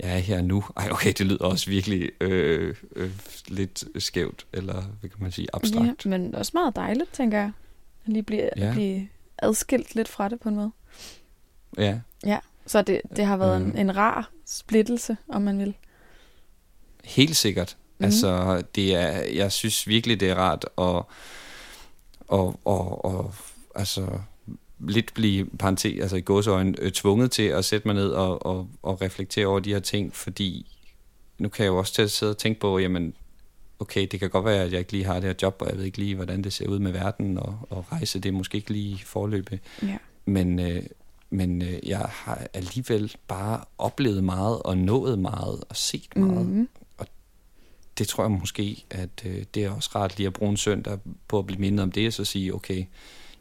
jeg 0.00 0.14
er 0.14 0.18
her 0.18 0.42
nu. 0.42 0.64
Ej, 0.76 0.88
okay, 0.90 1.12
det 1.18 1.26
lyder 1.26 1.44
også 1.44 1.70
virkelig 1.70 2.10
øh, 2.20 2.74
øh, 2.96 3.10
lidt 3.48 3.84
skævt, 4.02 4.46
eller 4.52 4.82
hvad 5.00 5.10
kan 5.10 5.22
man 5.22 5.32
sige, 5.32 5.48
abstrakt. 5.52 6.04
Ja, 6.04 6.10
men 6.10 6.34
også 6.34 6.50
meget 6.54 6.76
dejligt, 6.76 7.12
tænker 7.12 7.38
jeg. 7.38 7.52
At 8.06 8.12
lige 8.12 8.22
blive, 8.22 8.50
Ja. 8.56 8.72
blive 8.72 9.08
adskilt 9.38 9.94
lidt 9.94 10.08
fra 10.08 10.28
det 10.28 10.40
på 10.40 10.48
en 10.48 10.54
måde. 10.54 10.70
Ja, 11.78 11.98
Ja, 12.26 12.38
så 12.66 12.82
det, 12.82 13.00
det 13.16 13.24
har 13.26 13.36
været 13.36 13.56
en, 13.56 13.72
Øh. 13.72 13.80
en 13.80 13.96
rar 13.96 14.30
splittelse, 14.46 15.16
om 15.28 15.42
man 15.42 15.58
vil. 15.58 15.74
helt 17.04 17.36
sikkert. 17.36 17.76
Mm. 17.98 18.04
Altså, 18.04 18.62
det 18.74 18.94
er, 18.94 19.10
jeg 19.34 19.52
synes 19.52 19.86
virkelig, 19.88 20.20
det 20.20 20.30
er 20.30 20.34
rart 20.34 20.64
at, 20.64 21.02
og, 22.28 22.60
og, 22.64 23.04
og 23.04 23.34
altså, 23.74 24.06
lidt 24.78 25.14
blive, 25.14 25.44
parentes, 25.58 26.00
altså 26.00 26.16
i 26.16 26.20
gåsøjne, 26.20 26.74
øh, 26.78 26.92
tvunget 26.92 27.30
til 27.30 27.42
at 27.42 27.64
sætte 27.64 27.88
mig 27.88 27.94
ned 27.94 28.08
og, 28.08 28.46
og, 28.46 28.68
og 28.82 29.02
reflektere 29.02 29.46
over 29.46 29.60
de 29.60 29.72
her 29.72 29.80
ting, 29.80 30.14
fordi 30.14 30.66
nu 31.38 31.48
kan 31.48 31.64
jeg 31.64 31.70
jo 31.70 31.78
også 31.78 31.94
til 31.94 32.02
at 32.02 32.10
sidde 32.10 32.32
og 32.32 32.38
tænke 32.38 32.60
på, 32.60 32.78
jamen, 32.78 33.14
okay, 33.78 34.06
det 34.10 34.20
kan 34.20 34.30
godt 34.30 34.44
være, 34.44 34.62
at 34.62 34.72
jeg 34.72 34.78
ikke 34.78 34.92
lige 34.92 35.04
har 35.04 35.14
det 35.14 35.24
her 35.24 35.34
job, 35.42 35.56
og 35.60 35.68
jeg 35.70 35.78
ved 35.78 35.84
ikke 35.84 35.98
lige, 35.98 36.14
hvordan 36.14 36.44
det 36.44 36.52
ser 36.52 36.68
ud 36.68 36.78
med 36.78 36.92
verden, 36.92 37.38
og, 37.38 37.58
og 37.70 37.92
rejse, 37.92 38.20
det 38.20 38.28
er 38.28 38.32
måske 38.32 38.56
ikke 38.56 38.70
lige 38.70 38.98
forløbet. 39.04 39.60
Ja. 39.82 39.96
Men, 40.24 40.58
øh, 40.58 40.82
men 41.30 41.62
øh, 41.62 41.78
jeg 41.86 41.98
har 41.98 42.46
alligevel 42.54 43.14
bare 43.28 43.64
oplevet 43.78 44.24
meget, 44.24 44.62
og 44.62 44.78
nået 44.78 45.18
meget, 45.18 45.64
og 45.68 45.76
set 45.76 46.16
meget. 46.16 46.46
Mm-hmm. 46.46 46.68
Det 47.98 48.08
tror 48.08 48.24
jeg 48.24 48.30
måske, 48.30 48.84
at 48.90 49.22
øh, 49.26 49.44
det 49.54 49.64
er 49.64 49.70
også 49.70 49.90
rart 49.94 50.16
lige 50.16 50.26
at 50.26 50.32
bruge 50.32 50.50
en 50.50 50.56
søndag 50.56 50.98
på 51.28 51.38
at 51.38 51.46
blive 51.46 51.60
mindet 51.60 51.82
om 51.82 51.92
det, 51.92 52.06
og 52.06 52.12
så 52.12 52.24
sige, 52.24 52.54
okay, 52.54 52.84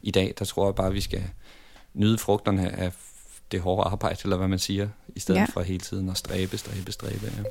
i 0.06 0.12
dag, 0.12 0.34
der 0.39 0.46
tror 0.46 0.68
jeg 0.68 0.76
bare, 0.76 0.88
at 0.88 0.94
vi 0.94 1.02
skal 1.02 1.24
nyde 1.94 2.18
frugterne 2.18 2.72
af 2.72 2.91
det 3.52 3.62
hårde 3.62 3.89
arbejde, 3.89 4.20
eller 4.24 4.38
hvad 4.38 4.48
man 4.48 4.60
siger, 4.60 4.89
i 5.15 5.20
stedet 5.20 5.39
ja. 5.39 5.46
for 5.54 5.62
hele 5.62 5.80
tiden 5.80 6.10
at 6.10 6.18
stræbe, 6.18 6.58
stræbe, 6.58 6.91
stræbe. 6.91 7.26
Ja. 7.26 7.44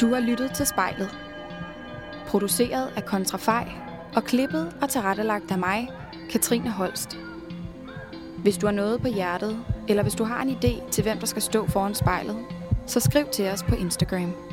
Du 0.00 0.14
har 0.14 0.20
lyttet 0.20 0.52
til 0.54 0.66
spejlet. 0.66 1.10
Produceret 2.26 2.92
af 2.96 3.04
Kontrafej 3.04 3.72
og 4.16 4.24
klippet 4.24 4.76
og 4.82 4.88
tilrettelagt 4.88 5.50
af 5.50 5.58
mig, 5.58 5.88
Katrine 6.30 6.70
Holst. 6.70 7.16
Hvis 8.38 8.56
du 8.56 8.66
har 8.66 8.72
noget 8.72 9.00
på 9.00 9.08
hjertet, 9.08 9.64
eller 9.88 10.02
hvis 10.02 10.14
du 10.14 10.24
har 10.24 10.42
en 10.42 10.50
idé 10.50 10.90
til, 10.90 11.02
hvem 11.02 11.18
der 11.18 11.26
skal 11.26 11.42
stå 11.42 11.66
foran 11.66 11.94
spejlet, 11.94 12.36
så 12.90 13.00
skriv 13.00 13.26
til 13.32 13.48
os 13.48 13.62
på 13.62 13.74
Instagram. 13.74 14.49